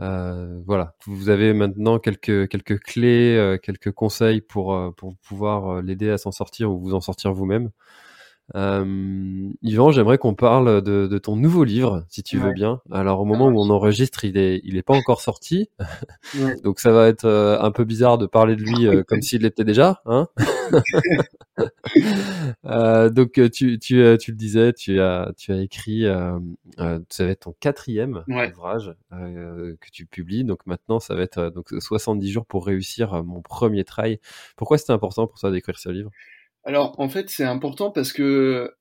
[0.00, 6.10] euh, voilà, vous avez maintenant quelques quelques clés, euh, quelques conseils pour pour pouvoir l'aider
[6.10, 7.70] à s'en sortir ou vous en sortir vous-même.
[8.54, 12.44] Euh, Yvan, j'aimerais qu'on parle de, de, ton nouveau livre, si tu ouais.
[12.44, 12.80] veux bien.
[12.92, 15.68] Alors au moment où on enregistre, il est, il est pas encore sorti,
[16.38, 16.60] ouais.
[16.62, 19.42] donc ça va être euh, un peu bizarre de parler de lui euh, comme s'il
[19.42, 20.00] l'était déjà.
[20.06, 20.28] Hein
[22.66, 26.04] euh, donc euh, tu, tu, tu le disais, tu as, tu as écrit,
[27.08, 28.52] ça va être ton quatrième ouais.
[28.52, 30.44] ouvrage que tu publies.
[30.44, 34.20] Donc maintenant, ça va être donc 70 jours pour réussir mon premier trail.
[34.56, 36.10] Pourquoi c'était important pour toi d'écrire ce livre?
[36.66, 38.74] Alors en fait c'est important parce que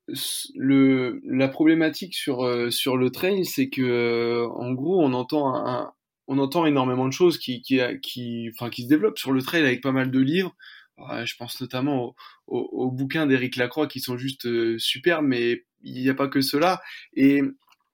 [0.55, 5.55] le la problématique sur euh, sur le trail c'est que euh, en gros on entend
[5.55, 5.93] un,
[6.27, 9.61] on entend énormément de choses qui qui qui enfin qui se développent sur le trail
[9.61, 10.55] avec pas mal de livres.
[10.97, 12.15] je pense notamment aux
[12.47, 16.27] au, au bouquins d'Éric Lacroix qui sont juste euh, super mais il n'y a pas
[16.27, 16.81] que cela
[17.15, 17.41] et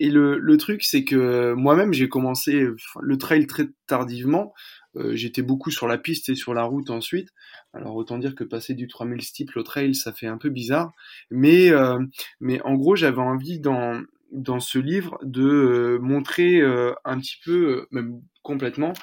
[0.01, 2.65] et le, le truc, c'est que moi-même, j'ai commencé
[2.99, 4.51] le trail très tardivement.
[4.97, 7.29] Euh, J'étais beaucoup sur la piste et sur la route ensuite.
[7.73, 10.91] Alors autant dire que passer du 3000 steeple au trail, ça fait un peu bizarre.
[11.29, 11.99] Mais, euh,
[12.39, 17.37] mais en gros, j'avais envie dans, dans ce livre de euh, montrer euh, un petit
[17.43, 18.93] peu, même complètement,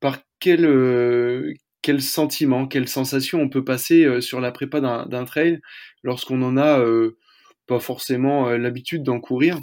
[0.00, 0.66] par quel,
[1.82, 5.60] quel sentiment, quelle sensation on peut passer sur la prépa d'un trail
[6.02, 6.84] lorsqu'on en a
[7.66, 9.58] pas forcément l'habitude d'en courir.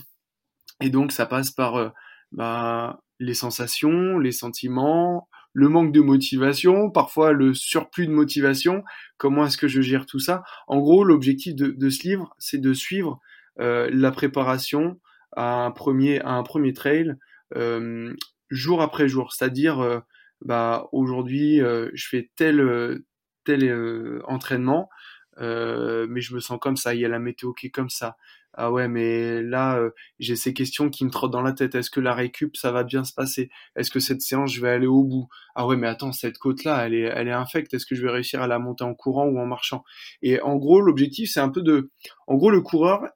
[0.81, 1.93] Et donc ça passe par
[2.31, 8.83] bah, les sensations, les sentiments, le manque de motivation, parfois le surplus de motivation.
[9.17, 10.43] Comment est-ce que je gère tout ça?
[10.67, 13.19] En gros, l'objectif de, ce livre, c'est de suivre
[13.59, 14.99] euh, la préparation
[15.33, 17.15] à un premier, à un premier trail
[17.55, 18.13] euh,
[18.49, 19.33] jour après jour.
[19.33, 19.99] C'est-à-dire, euh,
[20.41, 23.01] bah, aujourd'hui, je fais tel,
[23.43, 24.89] tel entraînement,
[25.37, 26.95] mais je me sens comme ça.
[26.95, 28.17] Il y a la météo qui est comme ça
[28.53, 31.73] ah ouais, mais là, euh, j'ai ces questions qui me trottent dans la tête.
[31.75, 33.49] Est-ce que la récup, ça va bien se passer?
[33.77, 35.29] Est-ce que cette séance, je vais aller au bout?
[35.55, 37.73] Ah ouais, mais attends, cette côte-là, elle est, elle est infecte.
[37.73, 39.83] Est-ce que je vais réussir à la monter en courant ou en marchant?
[40.21, 41.91] Et en gros, l'objectif, c'est un peu de...
[42.27, 43.07] En gros, le coureur,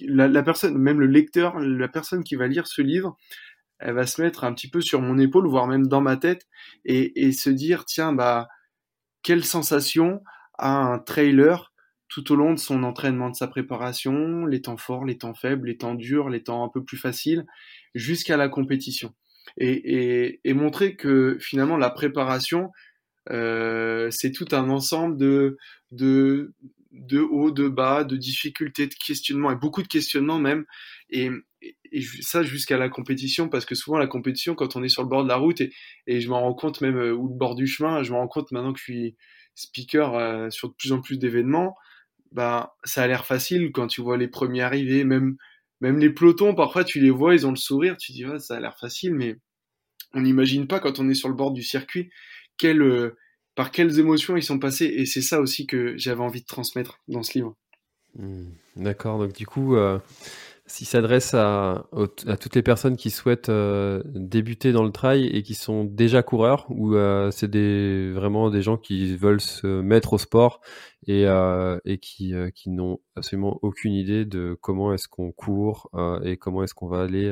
[0.00, 3.16] la, personne, même le lecteur, la personne qui va lire ce livre,
[3.78, 6.46] elle va se mettre un petit peu sur mon épaule, voire même dans ma tête,
[6.84, 8.48] et, et se dire, tiens, bah,
[9.22, 10.22] quelle sensation
[10.58, 11.71] a un trailer
[12.12, 15.68] tout au long de son entraînement, de sa préparation, les temps forts, les temps faibles,
[15.68, 17.46] les temps durs, les temps un peu plus faciles,
[17.94, 19.14] jusqu'à la compétition.
[19.56, 22.70] Et, montrer que finalement la préparation,
[23.30, 25.56] euh, c'est tout un ensemble de,
[25.90, 26.52] de,
[26.90, 30.66] de haut, de bas, de difficultés, de questionnements, et beaucoup de questionnements même.
[31.08, 31.30] Et,
[32.20, 35.22] ça jusqu'à la compétition, parce que souvent la compétition, quand on est sur le bord
[35.22, 35.72] de la route, et,
[36.06, 38.28] et je m'en rends compte même, euh, ou le bord du chemin, je me rends
[38.28, 39.16] compte maintenant que je suis
[39.54, 41.74] speaker euh, sur de plus en plus d'événements,
[42.32, 45.36] bah, ça a l'air facile quand tu vois les premiers arriver, même,
[45.80, 48.60] même les pelotons, parfois tu les vois, ils ont le sourire, tu dis, ça a
[48.60, 49.36] l'air facile, mais
[50.14, 52.10] on n'imagine pas quand on est sur le bord du circuit
[52.64, 53.16] euh,
[53.54, 54.86] par quelles émotions ils sont passés.
[54.86, 57.56] Et c'est ça aussi que j'avais envie de transmettre dans ce livre.
[58.14, 58.46] Mmh.
[58.76, 59.98] D'accord, donc du coup, euh,
[60.72, 61.86] s'il s'adresse à,
[62.26, 66.22] à, toutes les personnes qui souhaitent euh, débuter dans le trail et qui sont déjà
[66.22, 70.62] coureurs, ou euh, c'est des, vraiment des gens qui veulent se mettre au sport
[71.06, 75.90] et, euh, et qui, qui n'ont absolument aucune idée de comment est-ce qu'on court
[76.24, 77.30] et comment est-ce qu'on va aller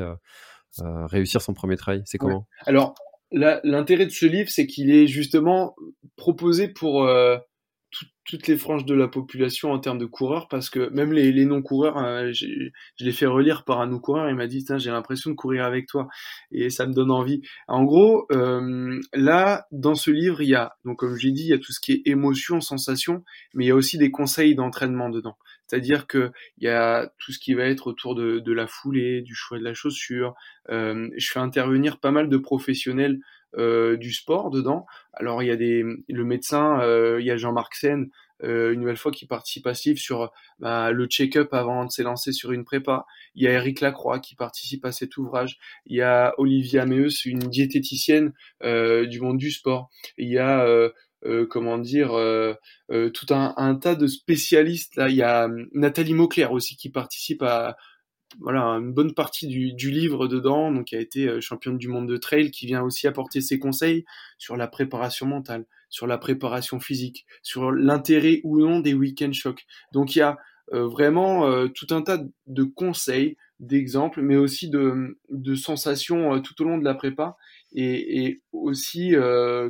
[0.79, 2.03] réussir son premier trail.
[2.05, 2.47] C'est comment?
[2.67, 2.95] Alors,
[3.33, 5.75] l'intérêt de ce livre, c'est qu'il est justement
[6.17, 7.09] proposé pour
[8.31, 11.45] toutes les franges de la population en termes de coureurs parce que même les, les
[11.45, 12.71] non-coureurs, hein, je
[13.01, 16.09] l'ai fait relire par un non-coureur, il m'a dit j'ai l'impression de courir avec toi
[16.53, 17.43] et ça me donne envie.
[17.67, 21.49] En gros, euh, là, dans ce livre, il y a, donc comme j'ai dit, il
[21.49, 24.55] y a tout ce qui est émotion, sensation, mais il y a aussi des conseils
[24.55, 25.37] d'entraînement dedans.
[25.67, 29.35] C'est-à-dire que il y a tout ce qui va être autour de, la foulée, du
[29.35, 30.35] choix de la chaussure.
[30.69, 33.21] Euh, je fais intervenir pas mal de professionnels euh,
[33.57, 34.87] du sport dedans.
[35.13, 38.11] Alors il y a des le médecin, euh, il y a Jean-Marc Sen,
[38.43, 42.53] euh, une nouvelle fois qui participe à sur bah, le check-up avant de s'élancer sur
[42.53, 43.05] une prépa.
[43.35, 45.59] Il y a Eric Lacroix qui participe à cet ouvrage.
[45.87, 48.33] Il y a Olivia Meus, une diététicienne
[48.63, 49.91] du monde du sport.
[50.17, 50.67] Il y a
[51.51, 52.11] comment dire,
[52.89, 54.97] tout un, un, tas de spécialistes.
[54.97, 57.77] Là, il y a Nathalie Mauclair aussi qui participe à,
[58.39, 61.89] voilà une bonne partie du, du, livre dedans, donc qui a été euh, championne du
[61.89, 64.05] monde de trail, qui vient aussi apporter ses conseils
[64.39, 69.67] sur la préparation mentale, sur la préparation physique, sur l'intérêt ou non des week-end shocks.
[69.93, 70.39] Donc il y a
[70.73, 76.63] euh, vraiment euh, tout un tas de conseils, d'exemples, mais aussi de, de sensations tout
[76.63, 77.37] au long de la prépa
[77.75, 79.15] et, et aussi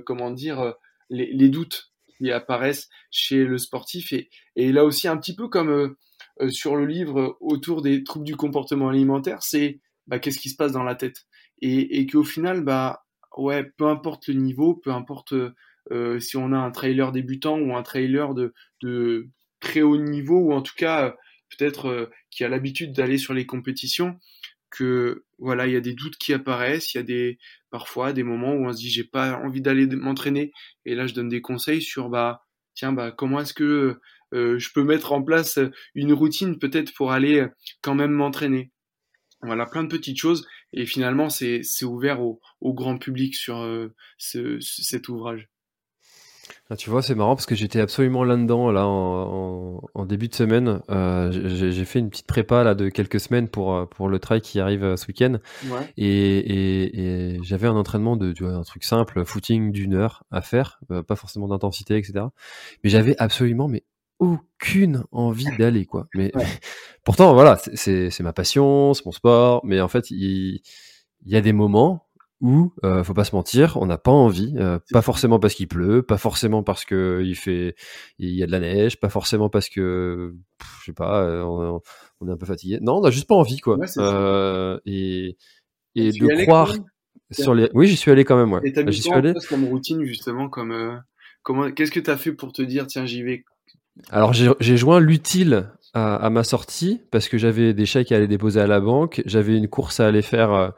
[0.06, 0.74] comment dire
[1.08, 1.90] les, les, doutes
[2.20, 5.96] qui apparaissent chez le sportif et, et là aussi un petit peu comme euh,
[6.48, 10.72] sur le livre autour des troubles du comportement alimentaire, c'est bah, qu'est-ce qui se passe
[10.72, 11.26] dans la tête?
[11.60, 13.04] Et, et qu'au final, bah,
[13.36, 15.34] ouais, peu importe le niveau, peu importe
[15.92, 19.28] euh, si on a un trailer débutant ou un trailer de,
[19.60, 21.16] très haut niveau, ou en tout cas
[21.50, 24.18] peut-être euh, qui a l'habitude d'aller sur les compétitions,
[24.70, 27.38] que voilà, il y a des doutes qui apparaissent, il y a des
[27.70, 30.52] parfois des moments où on se dit j'ai pas envie d'aller m'entraîner,
[30.84, 32.42] et là je donne des conseils sur bah
[32.74, 34.00] tiens bah comment est-ce que
[34.32, 35.58] euh, je peux mettre en place
[35.94, 37.46] une routine peut-être pour aller
[37.82, 38.70] quand même m'entraîner.
[39.42, 40.46] Voilà, plein de petites choses.
[40.72, 45.48] Et finalement, c'est ouvert au, au, grand public sur euh, ce, cet ouvrage.
[46.68, 50.34] Ah, tu vois, c'est marrant parce que j'étais absolument là-dedans là en, en, début de
[50.34, 50.80] semaine.
[50.88, 54.60] Euh, j'ai fait une petite prépa là de quelques semaines pour pour le trail qui
[54.60, 55.38] arrive ce week-end.
[55.66, 55.92] Ouais.
[55.96, 60.24] Et, et, et j'avais un entraînement de tu vois, un truc simple, footing d'une heure
[60.30, 62.26] à faire, pas forcément d'intensité, etc.
[62.84, 63.84] Mais j'avais absolument mais
[64.20, 66.06] aucune envie d'aller quoi.
[66.14, 66.30] Mais
[67.04, 70.60] pourtant voilà, c'est ma passion, c'est mon sport, mais en fait il,
[71.26, 72.06] y a des moments
[72.40, 75.68] où euh, faut pas se mentir, on n'a pas envie, euh, pas forcément parce qu'il
[75.68, 77.74] pleut, pas forcément parce que il fait
[78.18, 80.34] il y a de la neige, pas forcément parce que
[80.80, 82.78] je sais pas, euh, on, est un peu fatigué.
[82.80, 83.78] Non, on a juste pas envie quoi.
[83.98, 85.36] Euh, et
[85.94, 86.74] et de croire
[87.30, 88.60] sur les oui, j'y suis allé quand même ouais.
[88.64, 91.02] Et t'as mis allé comme routine justement comme
[91.42, 93.44] comment, qu'est-ce que tu as fait pour te dire, tiens, j'y vais
[94.10, 98.60] Alors, j'ai joint l'utile à, ma sortie parce que j'avais des chèques à aller déposer
[98.60, 100.68] à la banque, j'avais une course à aller faire euh,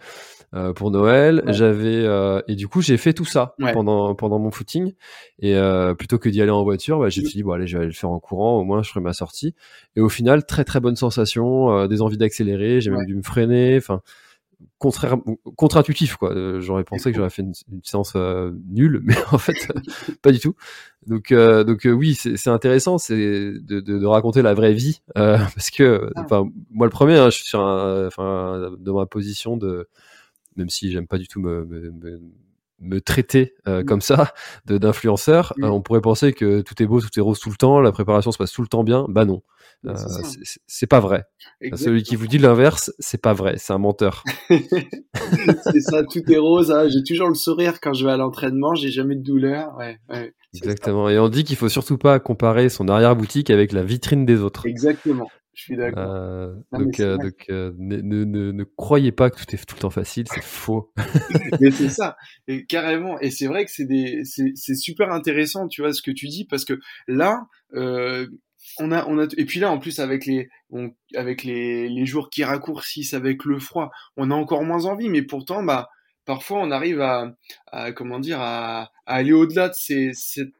[0.55, 2.05] euh, pour Noël, j'avais
[2.49, 4.93] et du coup j'ai fait tout ça pendant pendant mon footing.
[5.41, 5.57] Et
[5.99, 7.97] plutôt que d'y aller en voiture, bah, j'ai dit bon allez je vais aller le
[7.97, 9.55] faire en courant, au moins je ferai ma sortie.
[9.97, 13.77] Et au final très très bonne sensation, des envies d'accélérer, j'ai même dû me freiner,
[13.77, 14.01] enfin
[14.79, 16.33] contre-intuitif quoi.
[16.33, 19.69] Euh, j'aurais pensé que j'aurais fait une, séance euh, nulle, mais en fait
[20.23, 20.55] pas du tout.
[21.07, 26.11] Donc euh, donc oui, c'est intéressant, c'est de, de, raconter la vraie vie parce que
[26.17, 26.23] ah.
[26.25, 28.09] enfin moi le premier, hein, je suis sur un,
[28.79, 29.89] dans ma position de
[30.57, 32.21] même si j'aime pas du tout me, me, me
[33.05, 33.85] traiter mmh.
[33.85, 34.33] comme ça
[34.67, 35.65] d'influenceur, mmh.
[35.65, 38.33] on pourrait penser que tout est beau, tout est rose tout le temps, la préparation
[38.33, 39.07] se passe tout le temps bien.
[39.09, 39.43] Bah non.
[39.87, 39.95] Euh,
[40.67, 41.25] c'est pas vrai.
[41.75, 44.23] Celui qui vous dit l'inverse, c'est pas vrai, c'est un menteur.
[44.49, 46.71] c'est ça, tout est rose.
[46.71, 46.89] Hein.
[46.89, 49.77] J'ai toujours le sourire quand je vais à l'entraînement, j'ai jamais de douleur.
[49.77, 49.99] Ouais,
[50.55, 51.09] Exactement.
[51.09, 54.67] Et on dit qu'il faut surtout pas comparer son arrière-boutique avec la vitrine des autres.
[54.67, 55.29] Exactement.
[55.55, 56.11] Je suis d'accord.
[56.11, 59.91] Euh, donc, euh, donc ne, ne, ne, croyez pas que tout est tout le temps
[59.91, 60.93] facile, c'est faux.
[61.61, 62.17] mais c'est ça,
[62.49, 63.21] et carrément.
[63.21, 66.47] Et c'est vrai que c'est des, c'est super intéressant, tu vois, ce que tu dis,
[66.47, 68.27] parce que là, euh,
[68.79, 70.49] on a, on a, et puis là, en plus, avec les,
[71.15, 75.23] avec les, les jours qui raccourcissent, avec le froid, on a encore moins envie, mais
[75.23, 75.91] pourtant, bah,
[76.25, 77.37] parfois, on arrive à,
[77.71, 80.55] à comment dire, à, à aller au-delà de ces, cette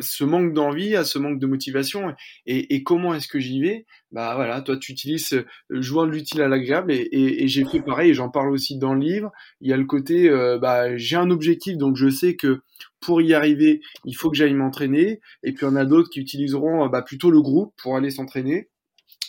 [0.00, 2.14] ce manque d'envie, à ce manque de motivation.
[2.46, 3.86] Et, comment est-ce que j'y vais?
[4.12, 8.14] Bah voilà, toi tu utilises euh, joindre l'utile à l'agréable et, j'ai fait pareil.
[8.14, 9.32] J'en parle aussi dans le livre.
[9.60, 12.60] Il y a le côté, euh, bah j'ai un objectif, donc je sais que
[13.00, 15.20] pour y arriver, il faut que j'aille m'entraîner.
[15.42, 18.68] Et puis on a d'autres qui utiliseront bah, plutôt le groupe pour aller s'entraîner.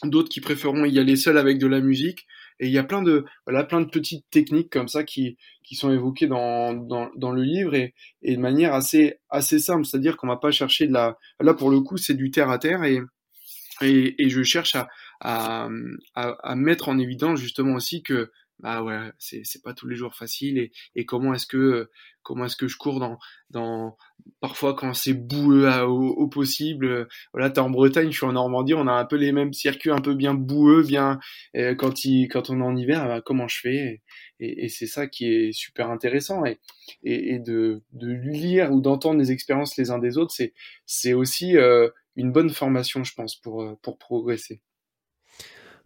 [0.03, 2.25] D'autres qui préféreront y aller seul avec de la musique.
[2.59, 5.75] Et il y a plein de, voilà, plein de petites techniques comme ça qui, qui
[5.75, 9.85] sont évoquées dans, dans, dans le livre et, et de manière assez, assez simple.
[9.85, 12.59] C'est-à-dire qu'on va pas chercher de la, là pour le coup, c'est du terre à
[12.59, 13.01] terre et,
[13.81, 14.87] et, et je cherche à,
[15.21, 15.67] à,
[16.15, 19.95] à, à, mettre en évidence justement aussi que bah ouais, c'est c'est pas tous les
[19.95, 21.89] jours facile et, et comment est-ce que
[22.23, 23.97] comment est-ce que je cours dans dans
[24.39, 28.87] parfois quand c'est boueux au, possible voilà t'es en Bretagne je suis en Normandie on
[28.87, 31.19] a un peu les mêmes circuits un peu bien boueux bien
[31.77, 34.01] quand il quand on est en hiver bah, comment je fais
[34.39, 36.59] et, et c'est ça qui est super intéressant et
[37.03, 40.53] et, de de lire ou d'entendre les expériences les uns des autres c'est
[40.85, 44.61] c'est aussi euh, une bonne formation je pense pour pour progresser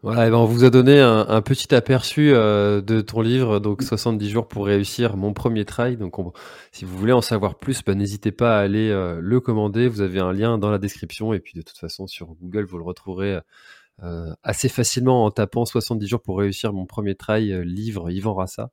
[0.02, 3.84] voilà, et ben on vous a donné un, petit aperçu euh, de ton livre, donc
[3.84, 5.98] 70 jours pour réussir mon premier try.
[5.98, 6.16] Donc,
[6.72, 9.90] si vous voulez en savoir plus, ben, n'hésitez pas à aller euh, le commander.
[9.90, 12.78] Vous avez un lien dans la description, et puis de toute façon sur Google, vous
[12.78, 13.40] le retrouverez
[14.02, 18.72] euh, assez facilement en tapant 70 jours pour réussir mon premier try, livre Yvan Rassa.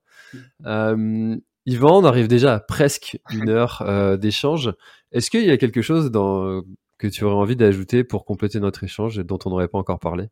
[0.61, 1.39] Mmh.
[1.69, 3.83] Yvan, on arrive déjà à presque une heure
[4.19, 4.73] d'échange.
[5.11, 6.63] Est-ce qu'il y a quelque chose dans,
[6.99, 9.99] que tu aurais envie d'ajouter pour compléter notre échange et dont on n'aurait pas encore
[9.99, 10.29] parlé?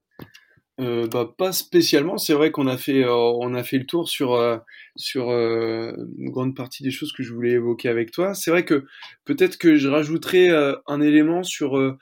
[0.80, 2.18] Euh, bah, pas spécialement.
[2.18, 4.58] C'est vrai qu'on a fait, euh, on a fait le tour sur euh,
[4.96, 8.34] sur une grande partie des choses que je voulais évoquer avec toi.
[8.34, 8.84] C'est vrai que
[9.24, 10.48] peut-être que je rajouterais
[10.86, 11.96] un élément sur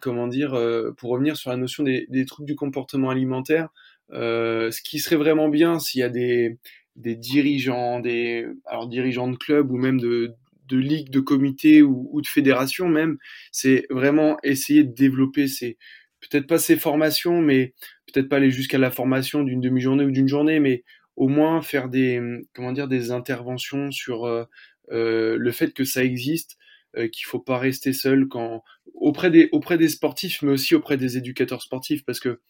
[0.00, 0.50] comment dire
[0.96, 3.68] pour revenir sur la notion des, des troubles du comportement alimentaire.
[4.12, 6.58] ce qui serait vraiment bien s'il y a des
[6.96, 10.34] des dirigeants, des alors dirigeants de clubs ou même de
[10.68, 13.18] de ligues, de comités ou, ou de fédérations même,
[13.50, 15.76] c'est vraiment essayer de développer ces
[16.20, 17.74] peut-être pas ces formations, mais
[18.12, 20.84] peut-être pas aller jusqu'à la formation d'une demi-journée ou d'une journée, mais
[21.16, 22.20] au moins faire des,
[22.54, 24.44] comment dire, des interventions sur euh,
[24.92, 26.56] euh, le fait que ça existe,
[26.96, 28.62] euh, qu'il faut pas rester seul quand
[28.94, 32.40] auprès des auprès des sportifs, mais aussi auprès des éducateurs sportifs, parce que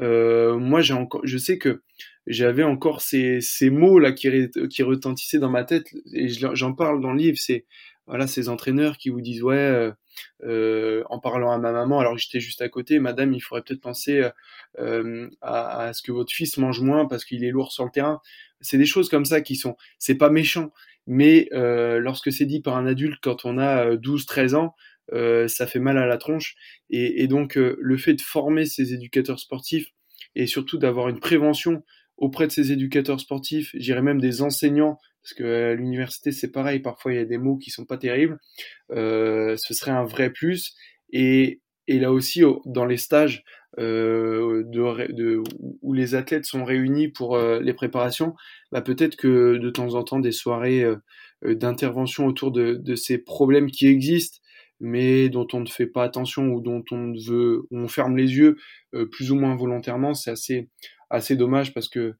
[0.00, 1.82] euh, moi j'ai encore, je sais que
[2.26, 4.28] j'avais encore ces, ces mots là qui,
[4.70, 7.38] qui retentissaient dans ma tête et j'en parle dans le livre.
[7.38, 7.66] C'est
[8.06, 9.92] voilà ces entraîneurs qui vous disent ouais euh,
[10.44, 13.62] euh, en parlant à ma maman alors que j'étais juste à côté madame il faudrait
[13.62, 14.30] peut-être penser
[14.78, 17.90] euh, à, à, ce que votre fils mange moins parce qu'il est lourd sur le
[17.90, 18.20] terrain.
[18.60, 20.72] C'est des choses comme ça qui sont c'est pas méchant
[21.06, 24.74] mais euh, lorsque c'est dit par un adulte quand on a 12 13 ans
[25.12, 26.54] euh, ça fait mal à la tronche.
[26.90, 29.92] Et, et donc le fait de former ces éducateurs sportifs
[30.34, 31.82] et surtout d'avoir une prévention
[32.16, 36.80] auprès de ces éducateurs sportifs, j'irais même des enseignants parce que à l'université c'est pareil,
[36.80, 38.38] parfois il y a des mots qui sont pas terribles.
[38.90, 40.74] Euh, ce serait un vrai plus.
[41.10, 43.44] Et, là aussi dans les stages
[43.78, 44.62] euh,
[45.82, 48.34] où les athlètes sont réunis pour euh, les préparations,
[48.70, 53.70] bah peut-être que de temps en temps des soirées euh, d'intervention autour de, ces problèmes
[53.70, 54.38] qui existent
[54.84, 58.56] mais dont on ne fait pas attention ou dont on veut, on ferme les yeux
[58.94, 60.68] euh, plus ou moins volontairement, c'est assez
[61.10, 62.14] assez dommage parce que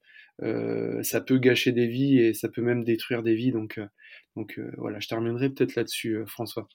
[1.01, 3.51] ça peut gâcher des vies et ça peut même détruire des vies.
[3.53, 3.79] Donc,
[4.35, 6.67] donc voilà, je terminerai peut-être là-dessus, François.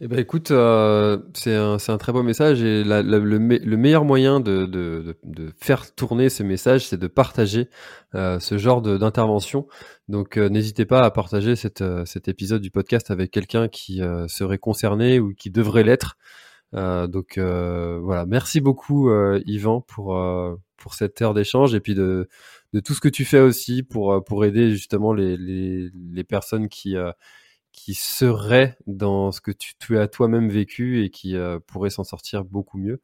[0.00, 4.04] Eh ben écoute, euh, c'est un, un, très beau message et la, le, le, meilleur
[4.04, 7.68] moyen de, de, de, faire tourner ce message, c'est de partager
[8.16, 9.68] euh, ce genre d'intervention.
[10.08, 14.02] Donc euh, n'hésitez pas à partager cette, euh, cet épisode du podcast avec quelqu'un qui
[14.02, 16.16] euh, serait concerné ou qui devrait l'être.
[16.72, 19.08] donc voilà, merci beaucoup
[19.46, 20.18] Yvan pour,
[20.76, 22.28] pour cette heure d'échange et puis de,
[22.72, 26.68] de tout ce que tu fais aussi pour, pour aider justement les, les, les personnes
[26.68, 26.96] qui
[27.74, 32.04] qui serait dans ce que tu, tu as toi-même vécu et qui euh, pourrait s'en
[32.04, 33.00] sortir beaucoup mieux.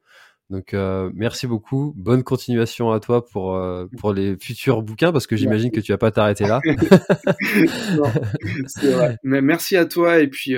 [0.49, 5.27] Donc euh, merci beaucoup, bonne continuation à toi pour euh, pour les futurs bouquins parce
[5.27, 6.59] que j'imagine que tu vas pas t'arrêter là.
[8.81, 9.17] vrai.
[9.23, 10.55] Mais merci à toi et puis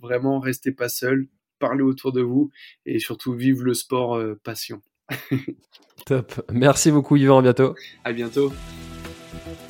[0.00, 1.26] vraiment restez pas seul,
[1.58, 2.50] parlez autour de vous
[2.86, 4.80] et surtout vive le sport passion.
[6.06, 6.40] Top.
[6.50, 7.74] Merci beaucoup Yvan, à bientôt.
[8.04, 8.52] À bientôt.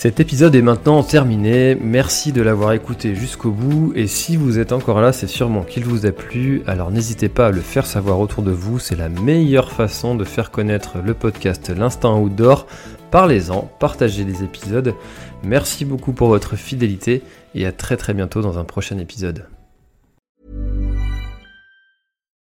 [0.00, 4.72] Cet épisode est maintenant terminé, merci de l'avoir écouté jusqu'au bout et si vous êtes
[4.72, 8.18] encore là c'est sûrement qu'il vous a plu, alors n'hésitez pas à le faire savoir
[8.18, 12.66] autour de vous, c'est la meilleure façon de faire connaître le podcast L'Instant Outdoor.
[13.10, 14.94] Parlez-en, partagez les épisodes,
[15.44, 17.20] merci beaucoup pour votre fidélité
[17.54, 19.48] et à très très bientôt dans un prochain épisode.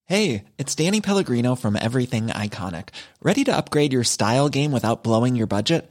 [0.06, 2.90] Hey, it's Danny Pellegrino from Everything Iconic.
[3.24, 5.90] Ready to upgrade your style game without blowing your budget?